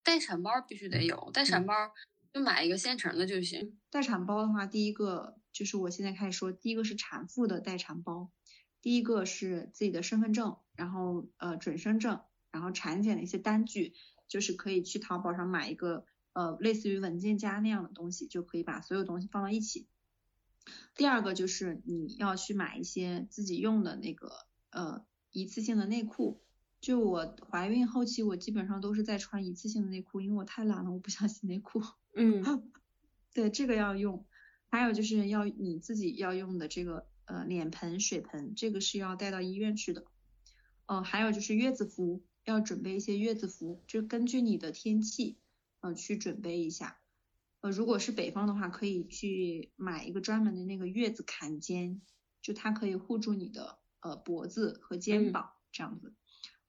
[0.04, 1.74] 待产包必须得有，待产包
[2.32, 3.80] 就买一个现成的就行。
[3.90, 8.32] 待产包的话，第一个就是我现在开始说，第一个是产妇的待产包，
[8.82, 13.94] 第一个是自己的身份证，然后呃准生证，然后产检的一些单据，
[14.28, 19.88] 就是可以去淘宝上买一个呃类似于文件夹那样的东西，就可以把所有东西放到一起。
[20.96, 24.32] 第二个就是你要去买一些自己用的那个
[24.70, 26.42] 呃一次性的内裤。
[26.82, 31.82] 就我怀孕后期，我基本上都是在穿一次性的内裤，因为我太懒了，我不想洗内裤。
[32.14, 32.44] 嗯
[33.34, 34.24] 对，这个要用。
[34.68, 40.06] 还有就是要你自己要用的这个呃脸盆、水盆，这个是要带到医院去的。
[40.86, 45.38] 呃，还有就是月子服，要准备一些月子服，就根据你的天气，
[45.86, 46.98] 呃，去准备一下。
[47.62, 52.02] 呃，如果是北方的话，可以去买一个专门的那个月子坎肩，
[52.42, 56.16] 就它可以护住你的呃脖子和肩膀这样子。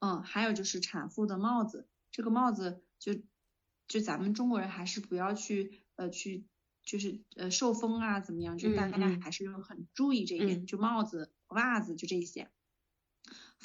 [0.01, 3.15] 嗯，还有就是产妇的帽子，这个帽子就
[3.89, 6.45] 就咱们中国人还是不要去呃去
[6.83, 12.51] 就是呃受风啊怎么样，就大家还是很注意这一点，就帽子、袜子就这些。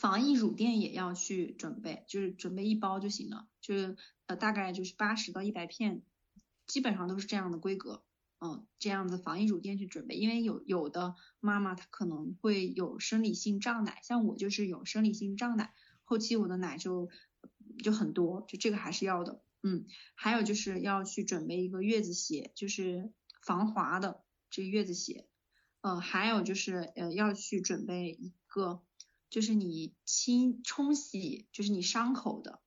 [0.01, 3.95] 防疫乳垫也要去准备，就是准备一包就行了，就是
[4.25, 6.01] 呃大概就是八十到一百片，
[6.65, 8.03] 基本上都是这样的规格。
[8.39, 15.71] 嗯，这样子防疫乳垫去准备，因为有有的妈妈她可能会有生理性胀奶，像我就是有生理性胀奶，
[16.03, 17.11] 后期我的奶就
[17.83, 19.43] 就很多，就这个还是要的。
[19.61, 19.85] 嗯，
[20.15, 25.27] 还有就是要去准备一个月子鞋，就是防滑的这月子鞋。
[25.81, 28.81] 嗯，还有就是呃要去准备一个。
[29.31, 32.61] 就是你清冲洗，就是你伤口的，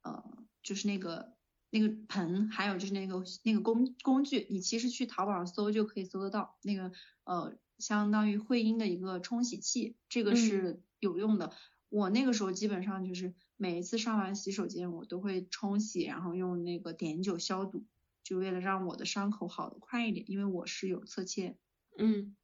[0.00, 0.24] 呃，
[0.62, 1.36] 就是那个
[1.68, 6.90] 那个盆，还有就是那个那个工工具，你其实去淘宝上搜就可以搜得到，那个
[7.24, 11.52] 呃，相当于会阴的一个冲洗器，这个是有用的。
[11.90, 17.84] 我那个时候基本上就是每一次上完洗手间，我都会冲洗，然后用那个碘酒消毒，
[18.24, 21.58] 就为了让我的伤口好的快一点，因为我是有侧切。
[21.98, 22.34] 嗯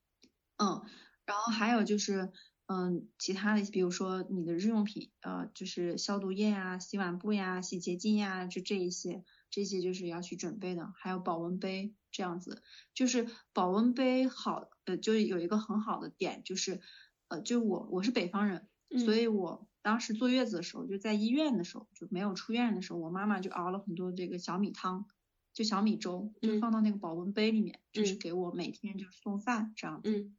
[0.58, 0.82] 嗯，
[1.24, 2.30] 然后还有就是。
[2.68, 10.92] 嗯，其他的比如说你的日用品，呃，就是消毒液呀、洗碗布呀、洗洁精呀，就这一些，这些就是要去准备的。
[10.96, 16.80] 还有保温杯这样子，就是保温杯好，呃，就有一个很好的点，就是，
[17.28, 18.68] 呃，就我我是北方人，
[19.04, 25.06] 所以我当时坐月子的时候，就在医院的时候，就没有出院的时候，我妈妈就熬了很多这个小米汤，
[25.54, 30.32] 就小米粥，就放到那个保温杯里面，就是给我每天就送饭这样子，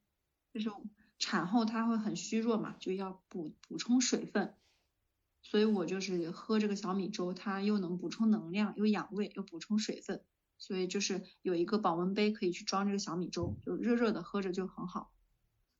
[0.53, 0.69] 就是。
[1.19, 4.53] 产后她会很虚弱嘛，就要补补充水分，
[5.41, 10.23] 所以我就是喝这个小米粥，它又能补充能量，又养胃，又补充水分，
[10.57, 15.11] 所以就是有一个保温杯可以去装这个小米粥，就热热的喝着就很好。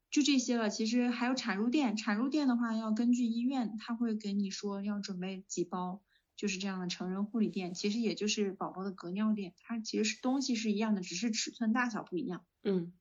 [0.10, 6.02] 就这些了，其实还有产褥垫，产褥垫的话要根据医院，他会给你说要准备几包，
[6.38, 12.46] 就是这样的成人护理垫，其实也就是宝宝的隔尿垫，它其实是东西是一样的，只是尺寸大小不一样。
[12.64, 12.94] 嗯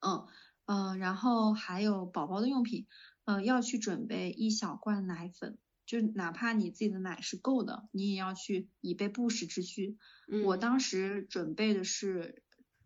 [0.00, 0.26] 嗯。
[0.68, 2.86] 呃，然后还有宝宝的用品，
[3.24, 5.56] 呃，要去准备一小罐奶粉，
[5.86, 9.96] 就哪怕你自己的奶是够的，你也要去以备不时之需。
[10.44, 12.42] 我当时准备的是，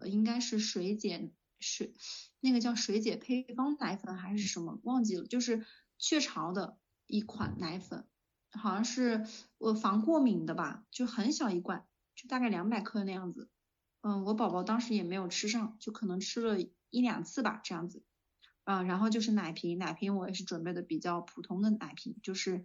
[0.06, 1.92] 应该是水解水，
[2.38, 5.66] 那个叫水解配方奶粉还是什么，忘记了，就是
[5.98, 6.78] 雀巢的
[7.08, 8.06] 一款奶粉，
[8.52, 9.26] 好像是
[9.58, 13.50] 我防过敏的吧，就很小一罐，就大概两百克那样子。
[14.02, 16.64] 嗯，我宝宝当时也没有吃上，就可能吃了。
[16.92, 18.04] 一两次吧，这样子，
[18.62, 22.64] 啊，然后就是奶瓶，奶瓶我也是准备的比较普通的奶瓶，就是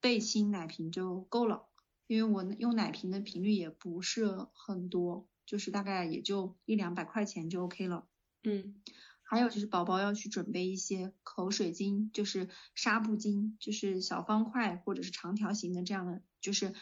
[0.00, 1.66] 贝亲奶瓶就够了，
[2.08, 8.06] 因为我用奶瓶的频率也不是很多，就是大概也就一两百块钱就 OK 了。
[8.42, 8.74] 嗯，
[9.22, 16.74] 还有就是宝宝要去准备一些口水巾，就是纱布巾，就是小方块或者是长条形的这样的，就是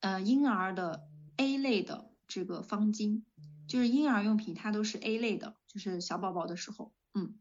[0.00, 3.22] 呃婴儿的 A 类的这个方巾。
[3.68, 7.38] 就是婴儿用品，它都是 A 类的，就是小宝宝的时候，嗯。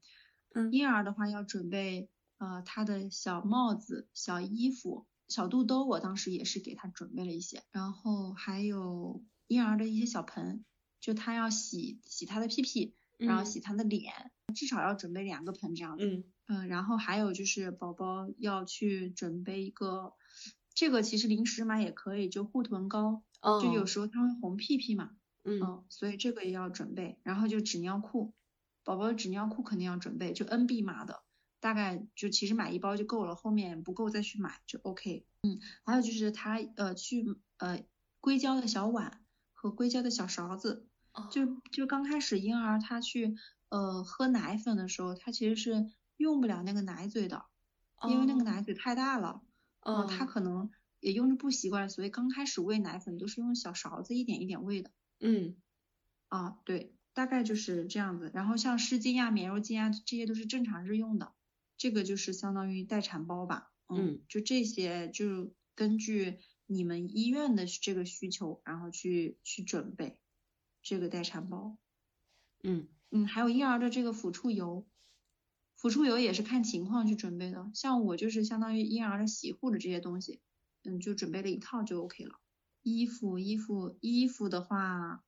[0.53, 2.09] 嗯，婴儿的话要准备
[2.39, 10.65] 呃他的小帽子、小衣服、小肚兜，我当时也是给他准备了一些，然后还有婴儿的一些小盆，
[10.99, 16.23] 就他要洗洗他的屁屁，然后洗他的脸，至少要准备两个盆这样子，嗯。
[16.47, 20.15] 嗯，然后还有就是宝宝要去准备一个，
[20.73, 23.21] 这个其实临时买也可以，就护臀膏，
[23.61, 25.11] 就有时候他会红屁屁嘛。
[25.43, 28.33] 嗯，所以这个也要准备，然后就纸尿裤，
[28.83, 31.23] 宝宝的纸尿裤肯定要准备，就 N B 码的，
[31.59, 35.25] 大概就其实买一包就够了，后面不够再去买就 OK。
[35.43, 37.25] 嗯，还有就是他呃去
[37.57, 37.83] 呃
[38.19, 39.23] 硅胶的小碗
[39.53, 40.87] 和硅胶的小勺子，
[41.31, 43.35] 就就刚开始婴儿他去
[43.69, 47.45] 呃喝奶粉的时候，他其实是用不了那个奶嘴的，
[48.09, 49.41] 因为那个奶嘴太大了，
[49.81, 50.69] 嗯，他可能
[50.99, 54.91] 也用着不习惯，所以刚开始喂奶粉都是用小勺子一点一点喂的。
[55.19, 55.55] 嗯，
[56.27, 58.31] 啊，对，大概就是这样子。
[58.33, 61.33] 然后像湿巾呀、棉柔巾啊，这些都是正常日用的。
[61.77, 63.71] 这个就是相当于待产包吧。
[63.87, 70.19] 嗯，就这些，就根据你们医院的这个需求，然后去去准备
[70.81, 71.77] 这个待产包。
[72.63, 74.87] 嗯嗯，还有婴儿的这个抚触油，
[75.79, 77.71] 抚触油也是看情况去准备的。
[77.73, 80.41] 像我就是相当于婴儿的洗护的这些东西，
[80.83, 82.35] 嗯，就准备了一套就 OK 了。
[82.97, 85.23] 衣服，衣服，衣服的话，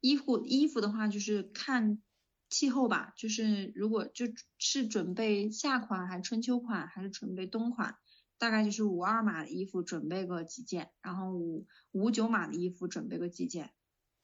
[0.00, 2.02] 衣服，衣服的话就是看
[2.48, 4.26] 气候吧，就是如果就
[4.58, 7.96] 是准备夏款还是春秋款还是准备冬款，
[8.38, 13.72] 大概就是五二码的衣服准备个几件，然后五五九码的衣服准备个几件，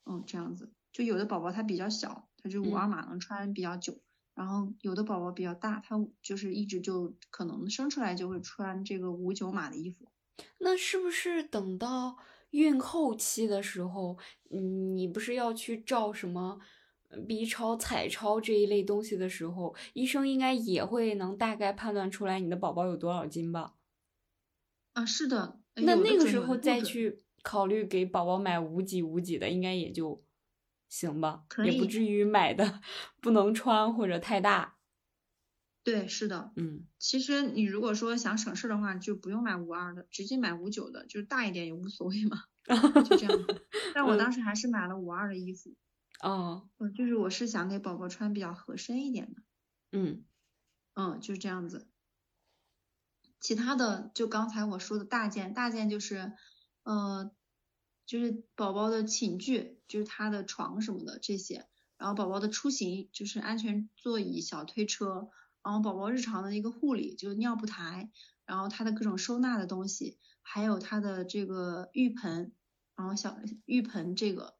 [0.05, 4.01] 嗯，这样子，就有的宝宝他比较小，他就五二码能穿比较久，
[4.33, 10.09] 然后有的宝宝比较大，他就是一直就可能生出来就会穿这个五九码的衣服。
[10.57, 12.17] 那是不是等到
[12.51, 14.17] 孕后期的时候，
[14.49, 16.59] 嗯，你不是要去照什么
[17.27, 23.73] B 超、彩超这一类东西的时候，医生应该也会能大概判断出来你的宝宝有多少斤吧？
[24.93, 25.59] 啊，是的。
[25.75, 30.23] 那那个时候再去考虑给宝宝买无几无几的，应该也就
[30.87, 32.79] 行吧，也不至于买的
[33.21, 34.74] 不能穿或者太大。
[35.85, 42.43] 对，是的，嗯，其实你如果说想省事的话，就不用买五二的，直接买五九的，就是大一点也无所谓嘛，
[43.07, 43.31] 就这样。
[43.93, 45.75] 但我当时还是买了五二的衣服。
[46.21, 49.43] 哦，嗯，就是我是想给宝宝穿比较合身一点的。
[49.91, 50.25] 嗯，
[50.95, 51.87] 嗯，就是这样子。
[53.39, 56.33] 其他的就刚才我说的大件，大件就是，
[56.81, 57.31] 呃，
[58.07, 61.67] 就是宝宝的寝具，就是他的床什么的这些，
[61.99, 65.29] 然后宝宝的出行就是安全座椅、小推车，
[65.65, 68.11] 然后宝宝日常的一个护理，就是尿布台，
[68.45, 72.53] 然后他的各种收纳的东西，还有他的这个浴盆，
[72.95, 73.35] 然后小
[73.65, 74.55] 浴盆这个，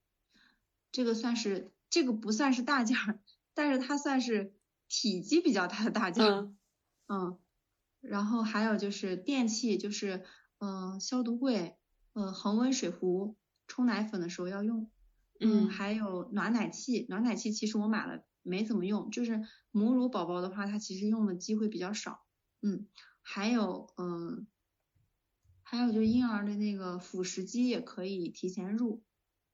[0.92, 3.20] 这个算是这个不算是大件儿，
[3.54, 4.56] 但是它算是
[4.90, 6.52] 体积比较大的大件儿，
[7.08, 7.38] 嗯。
[8.02, 10.26] 然后还有就是电器，就是
[10.60, 11.76] 嗯消毒柜，
[12.14, 13.36] 呃恒温水壶，
[13.68, 14.92] 冲奶粉的时候要用，
[15.40, 19.42] 嗯还有暖奶器，暖奶器其实我买了没怎么用，就是
[19.72, 22.26] 母乳宝宝的话，它其实用的机会比较少，
[22.62, 22.88] 嗯
[23.22, 24.48] 还有嗯
[25.64, 29.04] 还有就是婴儿的那个辅食机也可以提前入，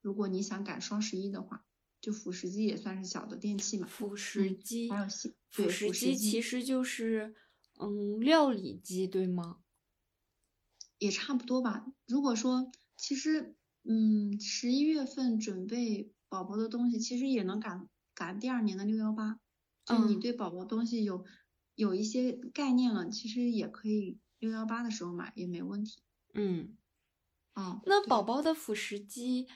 [0.02, 1.66] 如果你想赶双十一的话，
[2.00, 5.08] 就辅食机也算是小的电器嘛，辅食机还有
[5.50, 7.34] 辅食机其实就是。
[7.84, 9.58] 嗯，料理机对吗？
[11.00, 11.88] 也差不多吧。
[12.06, 17.90] 如果说，其实，嗯，十一月份准备宝宝的东西，其实也能赶
[18.22, 19.40] 赶第二年的六幺八。
[19.84, 21.26] 就你对宝宝东西有
[21.74, 26.04] 有一些概念了，其实也可以六幺八的时候买也没问题。
[26.36, 26.78] 嗯，
[27.56, 29.48] 哦，那宝宝的辅食机，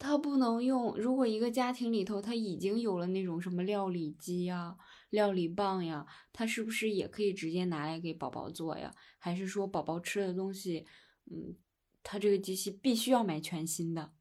[0.00, 0.96] 它不能用。
[0.96, 4.76] 如果一个家庭里头他已经有了那种什么料理机呀？
[5.10, 8.92] 料理棒呀，它是不是也可以直接拿来给宝宝做呀？
[9.18, 10.84] 还是说宝宝吃的东西，
[11.30, 11.54] 嗯，
[12.02, 14.12] 他这个机器必须要买全新的？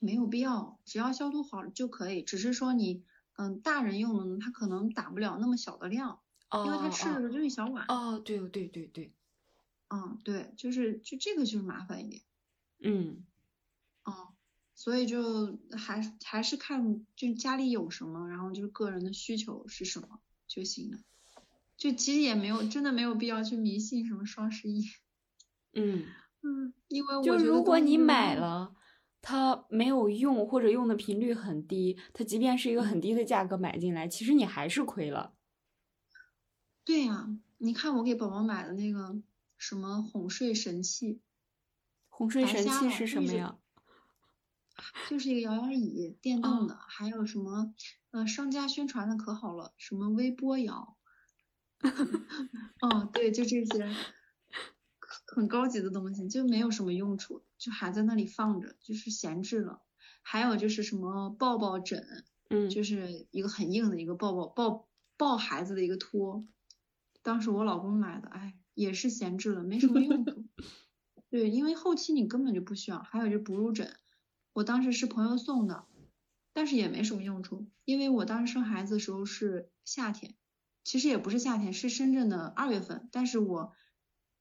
[0.00, 2.22] 没有必要，只要消毒好就可以。
[2.22, 3.04] 只是说你，
[3.36, 6.20] 嗯，大人用的，他可能打不了那么小的量，
[6.64, 7.84] 因为他吃的就一小碗。
[7.88, 9.12] 哦，对对对对，
[9.88, 12.22] 嗯，对，就是就这个就是麻烦一点。
[12.80, 13.24] 嗯，
[14.04, 14.28] 哦。
[14.74, 20.18] 所以就还还是看就家里有什么，然后就是个人的需求是什么
[20.48, 20.98] 就行了。
[21.76, 24.88] 就其实也没有真的没有必要去迷信什么双十一。
[25.72, 26.06] 嗯
[26.42, 28.74] 嗯，因为我就如果你买了，
[29.22, 35.32] 它没有用或者用的频率很低，它即便是一个很低的价格买进来，其实你还是亏了。
[36.84, 39.22] 对呀，你看我给宝宝买的那个
[39.56, 41.20] 什么哄睡神器，
[42.08, 43.56] 哄睡神器是什么呀？
[45.08, 47.72] 就是一个摇摇椅，电动的，还有什么
[48.10, 50.96] 呃，商家宣传的可好了，什么微波摇，
[52.80, 53.88] 哦， 对，就这些
[55.34, 59.80] 很高级的东西，就没有什么用处，就还在那里放着，就是闲置了。
[60.20, 66.46] 还有就是什么抱抱枕，嗯，就是一个很硬的一个抱抱抱抱孩子的一个托，
[67.22, 70.44] 当时我老公买的，哎，也是闲置了，没什么用处。
[71.30, 73.00] 对，因为后期你根本就不需要。
[73.02, 73.96] 还有就哺乳枕。
[74.52, 75.86] 我当时是朋友送的，
[76.52, 80.34] 但是也没什么用处，因为我当时生孩子的时候是夏天，
[80.84, 83.72] 其实也不是夏天，是深圳的二月份，但是我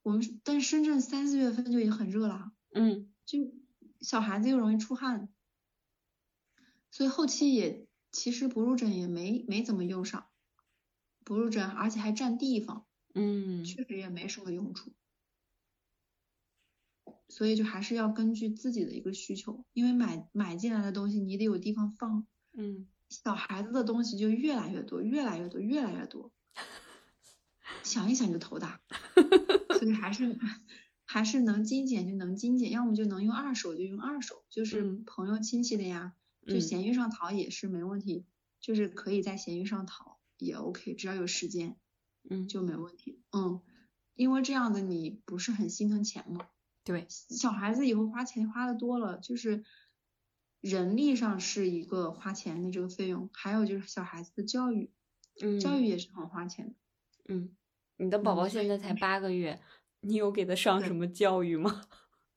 [0.04, 3.40] 我们但是深圳三四月份就已经很热了，嗯，就
[4.00, 5.30] 小孩子又容易出汗，
[6.90, 10.28] 所以后期也其实哺乳枕也没没怎么用上，
[11.24, 14.92] 哺乳枕而且还占地方，嗯，确实也没什么用处。
[17.30, 26.32] 所以就还是要根据自己的一个需求，因为买买进来的东西你得有地方放，嗯，小孩子的东西就越来越多，越来越多，越来越多，
[27.84, 28.80] 想一想就头大，
[29.80, 30.38] 所以还是
[31.06, 36.14] 还是能精简就能精简，要么就能用二手就用二手，就是朋友亲戚的呀，
[36.48, 38.26] 就闲鱼上淘也是没问题，
[38.60, 41.78] 就是可以在闲鱼上淘也 OK，只要有时间，
[42.30, 43.62] 嗯，就没问题，嗯，
[44.16, 46.48] 因为这样的你不是很心疼钱吗？
[46.84, 49.64] 对，小孩子以后花钱花的多了，就是
[50.62, 54.92] 人力上是一个花钱的这个费用，还有就是小孩子的教育，
[55.42, 56.76] 嗯，教育也是很花钱的。
[57.28, 57.56] 嗯，
[58.02, 59.60] 你的宝宝现在才八个月，
[60.00, 61.82] 你有给他上什么教育吗？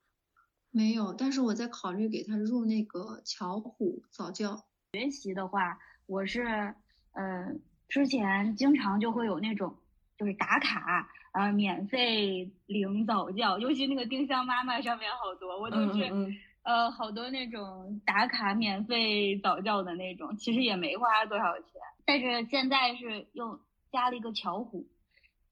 [0.70, 4.62] 没有，但是我在考虑给他入那个巧虎早教。
[4.92, 6.74] 学习的话，我是
[7.12, 7.50] 呃，
[7.88, 9.74] 之前经常就会有那种
[10.18, 16.04] 就是打卡啊、免费领早教，尤其那个丁香妈妈上面好多，我都是。
[16.10, 23.60] 嗯嗯嗯呃，好多那种打卡免费早教的那种，其实也没花多少钱，但是现在是又
[23.92, 24.86] 加了一个巧虎，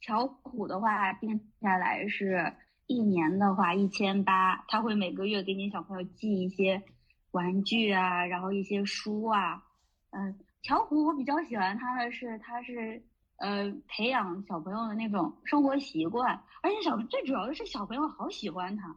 [0.02, 2.52] 巧虎的话定下来是
[2.86, 6.82] 一年的话一千八，他会每个月给你小朋友寄一些
[7.30, 9.62] 玩具啊，然后一些书啊，
[10.10, 13.00] 嗯，巧虎我比较喜欢它的是它是
[13.36, 18.94] 呃培养小朋友的那种生活习惯，而且小最主要的是小朋友好喜欢它。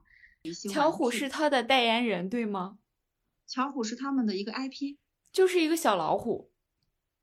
[0.71, 2.77] 巧虎是他的代言人，对吗？
[3.47, 4.97] 巧虎是他们的一个 IP，
[5.31, 6.51] 就是一个小老虎。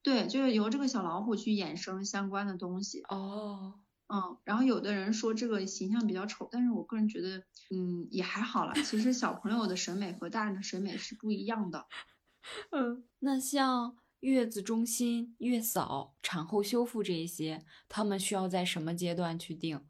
[0.02, 3.02] 对，就是由这个小老虎去衍生相关的东西。
[3.08, 7.38] 哦，嗯，然后有的人说这个形象比较丑，但是我个人觉得，
[7.70, 8.72] 嗯，也还好啦。
[8.82, 11.86] 其实小朋友的审美和大人的审美是不一样的。
[12.72, 19.86] 嗯，那像月子中心、月嫂、产后修复这一些，他们需要在什么阶段去定？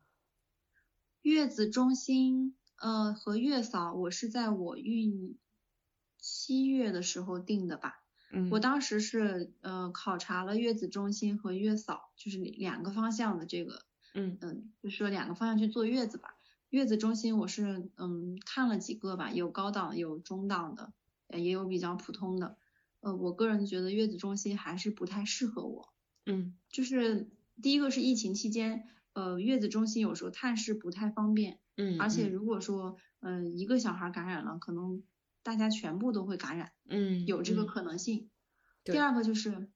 [1.22, 2.56] 月子中心。
[2.76, 5.38] 呃，和月嫂，我是在我孕
[6.18, 8.01] 七月的时候定的吧。
[8.32, 13.84] 嗯，我当时是呃考察了月子中心和月嫂，就是两个方向的这个，
[14.14, 16.36] 嗯嗯，就是说两个方向去坐月子吧。
[16.70, 20.92] 月子中心我是嗯看了几个吧，有高档有中档的，
[21.28, 22.56] 也有比较普通的。
[23.00, 25.92] 呃，我个人觉得月子中心还是不太适合我。
[26.24, 27.30] 嗯，就是
[27.60, 31.58] 第一个是疫情期间，呃，月子中心有时候探视不太方便。
[31.76, 35.02] 嗯，而且如果说，嗯，一个小孩感染了，可能
[35.42, 38.30] 大家全部都会感染，嗯，有这个可能性。
[38.84, 39.70] 第二个就是，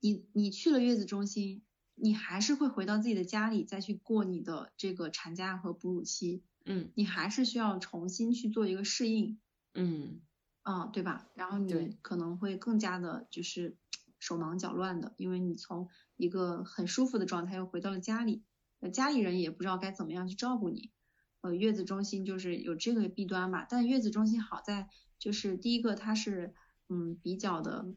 [0.00, 1.62] 你你去了月子中心，
[1.94, 9.38] 你还是会回到自己的家里再去过你的这个产假和哺乳期，嗯，你还是需要重新去做一个适应，
[9.74, 10.20] 嗯，
[10.62, 11.28] 啊，对吧？
[11.34, 13.76] 然后你可能会更加的就是
[14.18, 18.42] 手忙脚乱的，因为你从一个很舒服的状态又回到了家里。
[18.80, 20.92] 那家里人也不知道该怎么样去照顾你，
[21.40, 23.66] 呃，月子中心就是有这个弊端吧。
[23.68, 24.88] 但月子中心好在
[25.18, 26.52] 就是第一个它是
[26.88, 27.94] 嗯比较的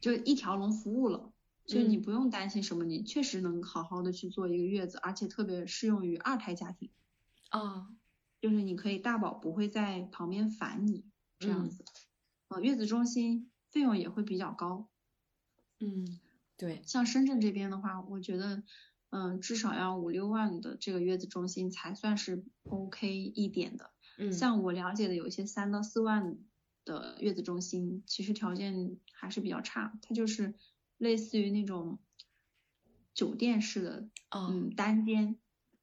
[0.00, 1.32] 就一条龙服务了，
[1.64, 6.90] 就你不用担心什么，你确实能好好的去做一个月子，而且特别适用于二胎家庭。
[7.50, 7.88] 啊，
[8.40, 11.04] 就是你可以大宝不会在旁边烦你
[11.38, 11.84] 这样子。
[12.48, 14.88] 呃，月子中心费用也会比较高。
[15.80, 16.20] 嗯，
[16.56, 18.62] 对，像深圳这边的话，我觉得。
[19.10, 23.92] 嗯，至少要五六万的这个月子中心才算是 OK 一点的。
[24.18, 26.36] 嗯，像我了解的有一些三到四万
[26.84, 29.98] 的月子中心，其实条件还是比较差。
[30.02, 30.54] 它就是
[30.98, 31.98] 类似于那种
[33.14, 35.38] 酒店式的，嗯，单间。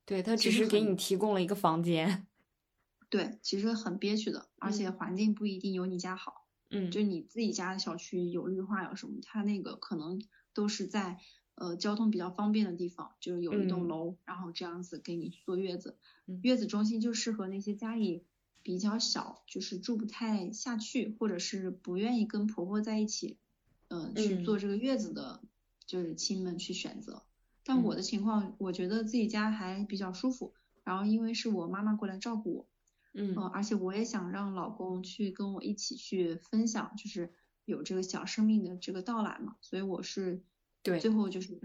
[0.06, 2.28] 对，它只是给你提供了一个房间。
[3.10, 6.48] 对，其实很憋屈的，而且环境不一定有你家好。
[6.70, 10.22] 嗯，就你自己家的小区有绿化有什么，它那个可能
[10.54, 11.20] 都是在。
[11.56, 15.98] 呃，交通比较方便的地方，就是有一栋楼，然后这样子给你坐月子。
[16.42, 18.24] 月子中心就适合那些家里
[18.64, 23.38] 比较小，就是住不太下去，或者是不愿意跟婆婆在一起，
[23.90, 25.42] 呃，去做这个月子的，
[25.86, 27.22] 就是亲们去选择。
[27.64, 30.54] 但我的情况，我觉得自己家还比较舒服。
[30.84, 32.68] 然后因为是我妈妈过来照顾我，
[33.14, 37.32] 嗯，而且我也想让老公去跟我一起去分享，就是
[37.66, 40.42] 有这个小生命的这个到来嘛，所以我是。
[40.84, 41.60] 对，最后就是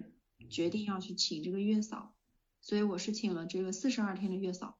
[0.49, 2.15] 决定要去请这个月嫂，
[2.62, 4.78] 所以我是请了这个四十二天的月嫂。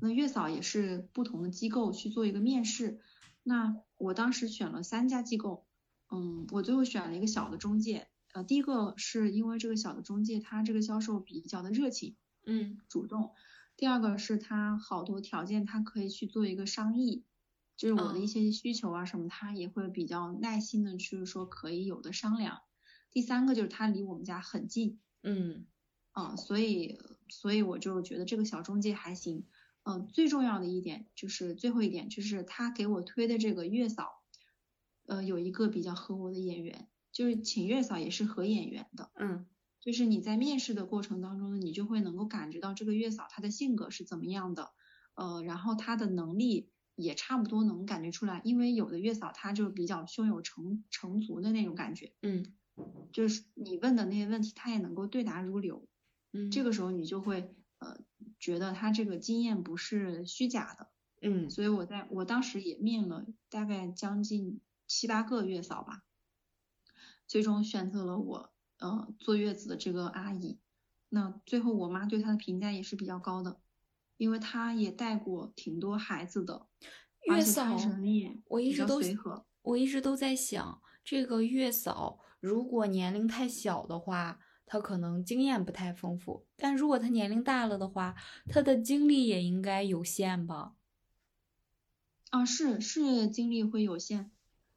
[0.00, 3.00] 那月嫂也是不同的机构去做一个面试，
[3.42, 5.64] 那我当时选了三家机构，
[6.10, 8.08] 嗯，我最后选了一个小的中介。
[8.32, 13.32] 呃，第一个是因为这个小的中介他这个销售比较的热情，嗯，主动。
[13.76, 17.24] 第二个是他好多条件他可以去做一个商议，
[17.76, 22.60] 就是我的一些需求啊什么，他也会比较耐心的去说可以有的商量。
[23.18, 25.66] 第三个就是他离我们家很近，嗯，
[26.12, 29.44] 啊，所以所以我就觉得这个小中介还行，
[29.82, 34.22] 嗯，最重要的一点就是最后一点就是他给我推的这个月嫂，
[35.06, 39.44] 呃，有一个比较合我的眼缘，就是请月嫂也是合眼缘的，嗯，
[39.80, 44.70] 就是你在面试的过程当中呢，你就会能够感觉到这个月嫂她的性格是怎么样的，
[45.14, 52.54] 呃，然后她的能力也差不多能感觉出来，因为有的月嫂她就比较胸有成成竹的那种感觉，嗯。
[53.12, 55.88] 就是你问的那些问题，他也能够对答如流，
[56.32, 57.98] 嗯，这个时候你就会呃
[58.38, 60.90] 觉得他这个经验不是虚假的，
[61.22, 66.02] 嗯，所以我在我当时也面了大概将近七八个月嫂吧，
[67.26, 70.58] 最终选择了我呃坐月子的这个阿姨，
[71.08, 73.60] 那最后我妈对她的评价也是比较高的，
[74.16, 76.66] 因为她也带过挺多孩子的，
[77.24, 77.76] 月嫂
[78.46, 80.82] 我一直都随和，我一直都在想。
[81.10, 88.14] 这个月嫂如果年龄太小的话，她可能经验不太丰富；但如果她年龄大了的话，
[88.46, 90.74] 她的精力也应该有限吧？
[92.28, 94.30] 啊，是是精力会有限，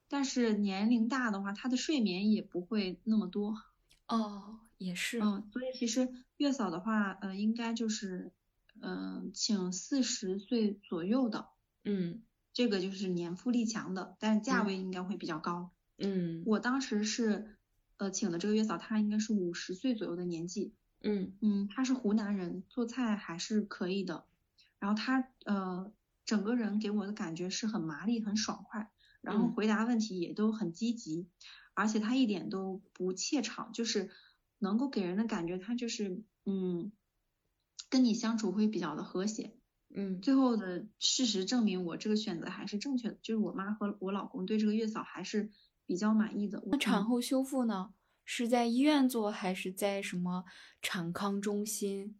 [0.07, 3.61] 但是年龄大的话，她的睡眠也不会那么多。
[4.07, 5.19] 哦，也是。
[5.19, 8.31] 嗯，所以其实月嫂的话，呃，应该就是，
[8.79, 11.49] 嗯、请四十岁左右的，
[11.83, 15.71] 嗯这个就是年富力强的，但是价嗯位应该会比较高。
[16.01, 17.57] 嗯我当时是，
[17.97, 24.25] 呃，请的这个月嫂，她应该是五十岁左右的年纪，嗯嗯，她是湖南人，做菜还是可以的。
[24.79, 25.91] 然后她呃，
[26.25, 28.89] 整个人给我的感觉是很麻利、很爽快，
[29.21, 31.27] 然后嗯回答问题也都很积极，
[31.73, 34.09] 而且她一点都不怯场，就是
[34.59, 36.91] 能够给人的感觉，她就是嗯，
[37.89, 39.53] 跟你相处会比较的和谐。
[39.93, 45.51] 嗯最后的事实证明，我这个选择还是正确的，就是我妈和我老公对这个月嫂还是
[45.91, 46.63] 比较满意的。
[46.67, 47.93] 那产嗯后修复呢？
[48.23, 50.45] 是在医院做还是在什么
[50.81, 52.17] 产康中心、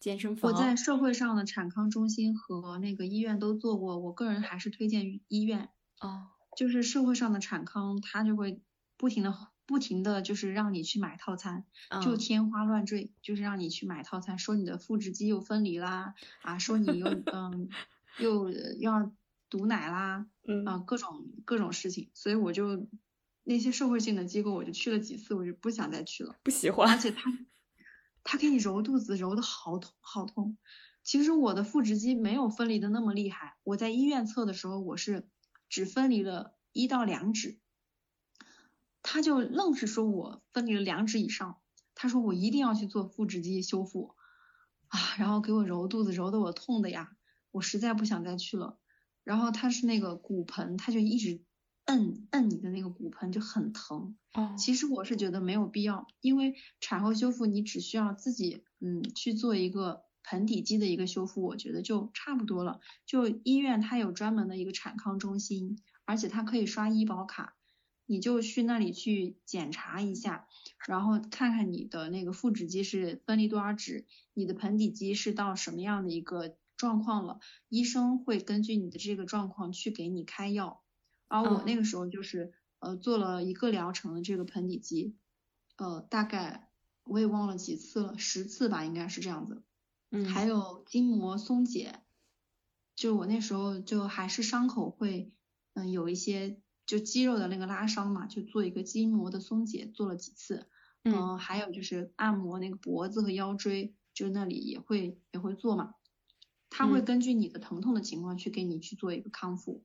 [0.00, 0.50] 健身房？
[0.50, 5.68] 我在社会上的产康中心和那个医院都做过，我个人还是推荐医院。
[6.00, 6.26] 哦，
[6.56, 8.60] 就是社会上的产康，它就会
[8.96, 9.32] 不停的、
[9.64, 11.64] 不停的就是让你去买套餐，
[12.02, 17.68] 就嗯天花乱坠，就是让你去买套餐，说你的腹直肌又分离啦，啊，说你又 嗯
[18.18, 18.50] 又
[18.80, 19.12] 要
[19.48, 22.88] 堵奶啦，嗯啊，各种各种事情，所以我就
[23.44, 26.36] 那些社会性的机构，我就去了几次，我就不想再去了。
[26.42, 26.90] 不喜欢。
[26.90, 27.30] 而且他
[28.24, 30.56] 他给你揉肚子，揉的好痛好痛。
[31.02, 35.28] 其实我的腹直肌没有分离的那么厉害，我在医院测的时候，我是
[35.68, 37.58] 只分离了一到两指，
[39.02, 41.58] 他就愣是说我分离了两指以上，
[41.94, 44.14] 他说我一定要去做腹直肌修复
[44.88, 47.14] 啊，然后给我揉肚子，揉得我痛的呀，
[47.50, 48.78] 我实在不想再去了。
[49.24, 51.42] 然后他是那个骨盆，他就一直
[51.86, 54.16] 摁摁你的那个骨盆，就很疼。
[54.32, 62.80] 哦，其实我是觉得没有必要，因为产后修复你只需要自己嗯去做一个盆底肌的一个修复，我觉得就差不多了。
[63.04, 67.54] 就医院它有专门的一个产康中心，而且它可以刷医保卡，
[68.06, 70.48] 你就去那里去检查一下，
[70.86, 80.80] 然后看看你的那个腹直肌是分离多少指，你的盆底肌是到什么样的一个状况了，医生会根据你的这个状况去给你开药。
[81.28, 85.16] 而我那嗯个时候就是呃做了一个疗程的这个盆底肌，
[85.76, 86.70] 呃大概
[87.04, 89.62] 我也忘了几次了，十次吧，应该是这样子。
[90.10, 92.00] 嗯，还有筋膜松解，
[92.94, 95.32] 就我那时候就还是伤口会
[95.74, 100.68] 嗯、有一些就肌肉的那个拉伤嘛，就做一个筋膜的松解，做了几次。
[101.02, 105.94] 嗯呃还有就是按摩那个脖子和腰椎，就那里也会也会做嘛。
[106.70, 109.84] 他会嗯根据你的疼痛的情况去给你去做一个康复。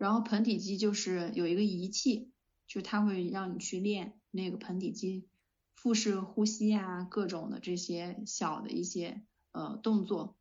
[0.00, 2.32] 然后盆底肌就是有一个仪器，
[2.66, 5.28] 就它会让你去练那个盆底肌
[5.74, 9.22] 腹式呼吸啊，各种的这些小的一些
[9.52, 10.38] 呃动作，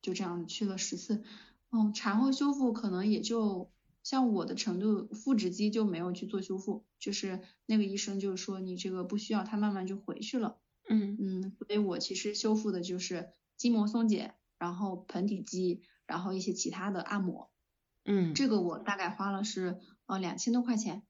[0.00, 1.22] 就这样去了十次。
[1.70, 3.70] 嗯，产后修复可能也就
[4.02, 10.58] 像我的程度，腹直肌就没有去做修复，就是那个医生就是说你这个不需要，它慢慢就回去了。
[10.88, 17.51] 嗯嗯，所以我其实修复的就是筋膜松解，然后盆底肌，然后一些其他的按摩。
[18.04, 21.02] 嗯，这个我大概花了是呃两千多块钱。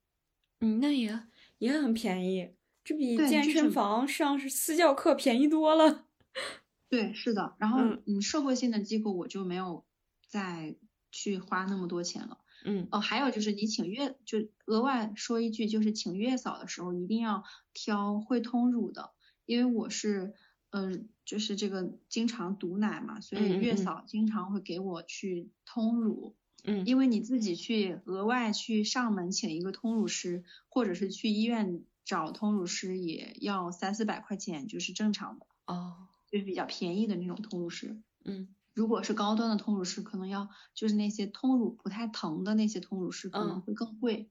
[0.60, 1.26] 嗯，那也
[1.58, 2.54] 也很便宜，
[2.84, 6.06] 这比健身房上是私教课便宜多了。
[6.88, 7.54] 对，是的。
[7.58, 9.84] 然后嗯嗯，社会性的机构我就没有
[10.28, 10.76] 再
[11.10, 12.38] 去花那么多钱了。
[12.64, 17.42] 嗯哦，还有就是你请月，就额外说一句，就是请月嫂的时候一定要
[17.72, 19.10] 挑会通乳的，
[19.46, 20.34] 因为我是，
[20.70, 26.36] 嗯、就是这个经常堵奶嘛，所以月嫂经常会给我去通乳。
[26.64, 38.00] 嗯因为你自己去额外去上门请一个通乳师，或者是去医院找通乳师，也要三四百块钱，就是正常的，哦就是比较便宜的那种通乳师。
[38.24, 44.30] 嗯如果是高端的通乳师，可能要就是那些通乳不太疼的那些通乳师可能嗯会更贵。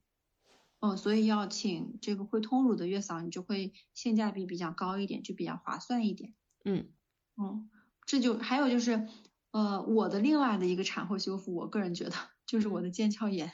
[0.79, 6.33] 嗯，所以要请这个会通乳的月嫂，你就会性价比比较高一点，就比较划算一点。
[6.65, 6.89] 嗯
[7.37, 7.69] 嗯，
[8.07, 9.07] 这就还有就是，
[9.51, 12.15] 呃，我的另外的一个产后修复，我个人觉得
[12.45, 13.51] 就是我的腱鞘炎，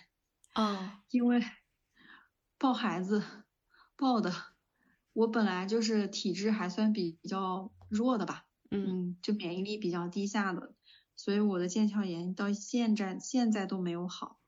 [0.53, 1.41] 啊因为
[2.57, 3.23] 抱孩子
[3.95, 4.33] 抱的，
[5.13, 10.73] 我本来就是体质还算比较弱的吧，嗯嗯，就免疫力比较低下的，
[11.15, 14.39] 所以我的腱鞘炎到现在现在都没有好。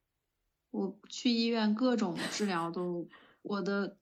[0.72, 3.10] 我去医院各种治疗都，
[3.42, 3.98] 我的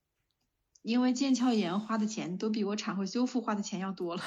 [0.82, 4.24] 因为腱鞘炎花的钱都比我产后修复花的钱要多了。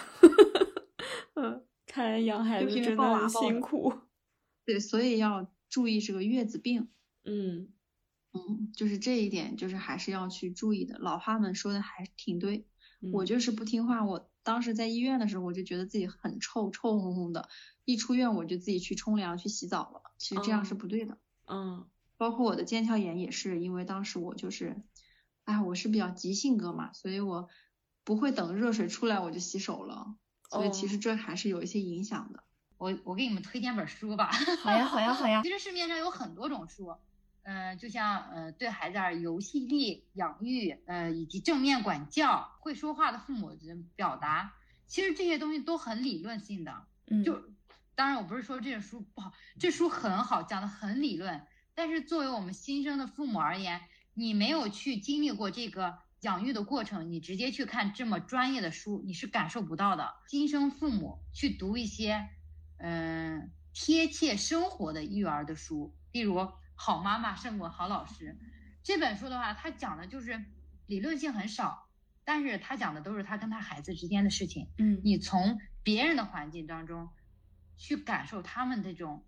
[1.37, 3.93] 嗯，看来养孩子真的很辛苦。
[4.65, 6.89] 对，所以要注意这个月子病。
[7.25, 7.73] 嗯
[8.33, 10.99] 嗯，就是这一点，就是还是要去注意的。
[10.99, 12.65] 老话们说的还挺对，
[13.13, 14.05] 我嗯就是不听话。
[14.05, 17.49] 我当时在医院的时候，我就觉得自己很臭，臭烘烘的。
[17.85, 20.13] 一出院我就自己去冲凉、去洗澡了。
[20.17, 21.19] 其实这样是哦不对的。
[21.49, 24.77] 嗯包括我的腱鞘炎也是，因为当时我就是，
[25.45, 27.49] 哎，我是比较急性格嘛，所以我
[28.05, 30.15] 不会等热水出来我就洗手了。
[30.51, 32.43] 所以其实哦这还是有一些影响的。
[32.77, 34.31] 我我给你们推荐本书吧。
[34.63, 36.97] 好呀好呀好呀其实市面上有很多种书，
[37.43, 44.55] 嗯、就像呃对孩子儿游戏力、养育，呃以及正面管教、会说话的父母的表达，
[44.87, 46.85] 其实这些东西都很理论性的。
[47.07, 47.43] 嗯就
[47.95, 53.83] 当然我不是说这个书不好，这书很好，讲的很理论，但是作为我们新生的父母而言，
[54.15, 60.15] 你没有去经历过这个养育的过程，你直接去看这么专业的书，你是感受不到的。
[60.29, 62.29] 亲生父母去读一些，
[62.79, 66.35] 嗯、贴切生活的育儿的书，例如
[66.75, 68.39] 《好妈妈胜过好老师》
[68.83, 70.45] 这本书的话，它讲的就是
[70.87, 71.89] 理论性很少，
[72.25, 74.69] 但是它讲的都是他跟他孩子之间的事情。
[74.79, 77.09] 嗯你从别人的环境当中
[77.79, 79.25] 去感受他们这种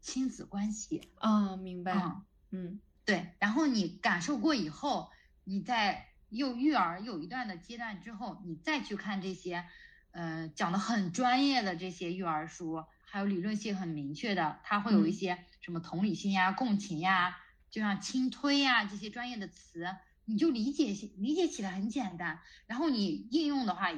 [0.00, 5.10] 亲子关系，啊明白嗯，嗯对，然后你感受过以后，
[5.44, 9.64] 你在又育儿有一段的阶段之后，你再去看这些，
[10.10, 17.36] 呃，讲的很专业的这些育儿书，还有理论性很明确的，它会有一嗯些什么同理心呀、共情呀，
[17.70, 19.86] 就像轻推呀这些专业的词，
[20.26, 23.88] 你就理解起理解起来很简单，然后你应用的话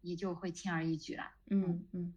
[0.00, 1.24] 也就会轻而易举了。
[1.50, 2.14] 嗯嗯。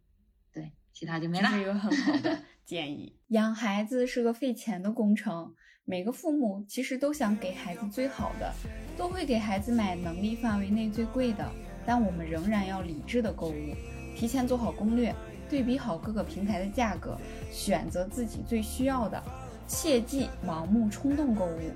[0.53, 1.57] 对，其他就没了这了。
[1.57, 3.17] 是一个很好的建议。
[3.29, 8.53] 养孩子是个费钱的工程，每个父母其实都想给孩子最好的，
[8.95, 11.51] 都会给孩子买能力范围内最贵的。
[11.85, 13.75] 但我们仍然要理智的购物，
[14.15, 15.13] 提前做好攻略，
[15.49, 17.17] 对比好各个平台的价格，
[17.51, 19.21] 选择自己最需要的，
[19.67, 21.71] 切忌盲目冲动购物。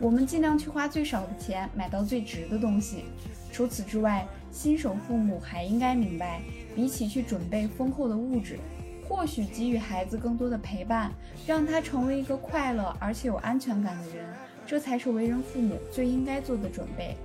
[0.00, 3.04] 我们尽量去花最少的钱买到最值的东西。
[3.52, 6.40] 除此之外，新手父母还应该明白，
[6.74, 8.58] 比起去准备丰厚的物质，
[9.06, 11.12] 或许给予孩子更多的陪伴，
[11.46, 14.26] 让他成为一个快乐而且有安全感的人，
[14.66, 17.16] 这才是为人父母最应该做的准备。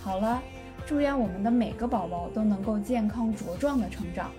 [0.00, 0.42] 好了，
[0.86, 4.30] 祝愿我们的每个宝宝都能够健康茁壮的成长。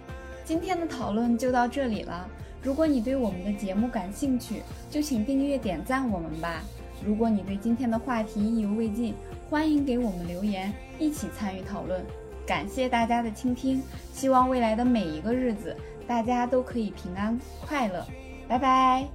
[0.43, 2.27] 今天的讨论就到这里了。
[2.61, 6.63] 如果你对我们的节目感兴趣，就请订阅点赞我们吧。
[7.03, 9.13] 如果你对今天的话题意犹未尽，
[9.49, 12.03] 欢迎给我们留言，一起参与讨论。
[12.45, 13.81] 感谢大家的倾听，
[14.13, 15.75] 希望未来的每一个日子，
[16.07, 18.05] 大家都可以平安快乐。
[18.47, 19.07] 拜拜。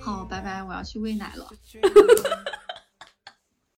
[0.00, 1.46] 好，拜拜，我要去喂奶了。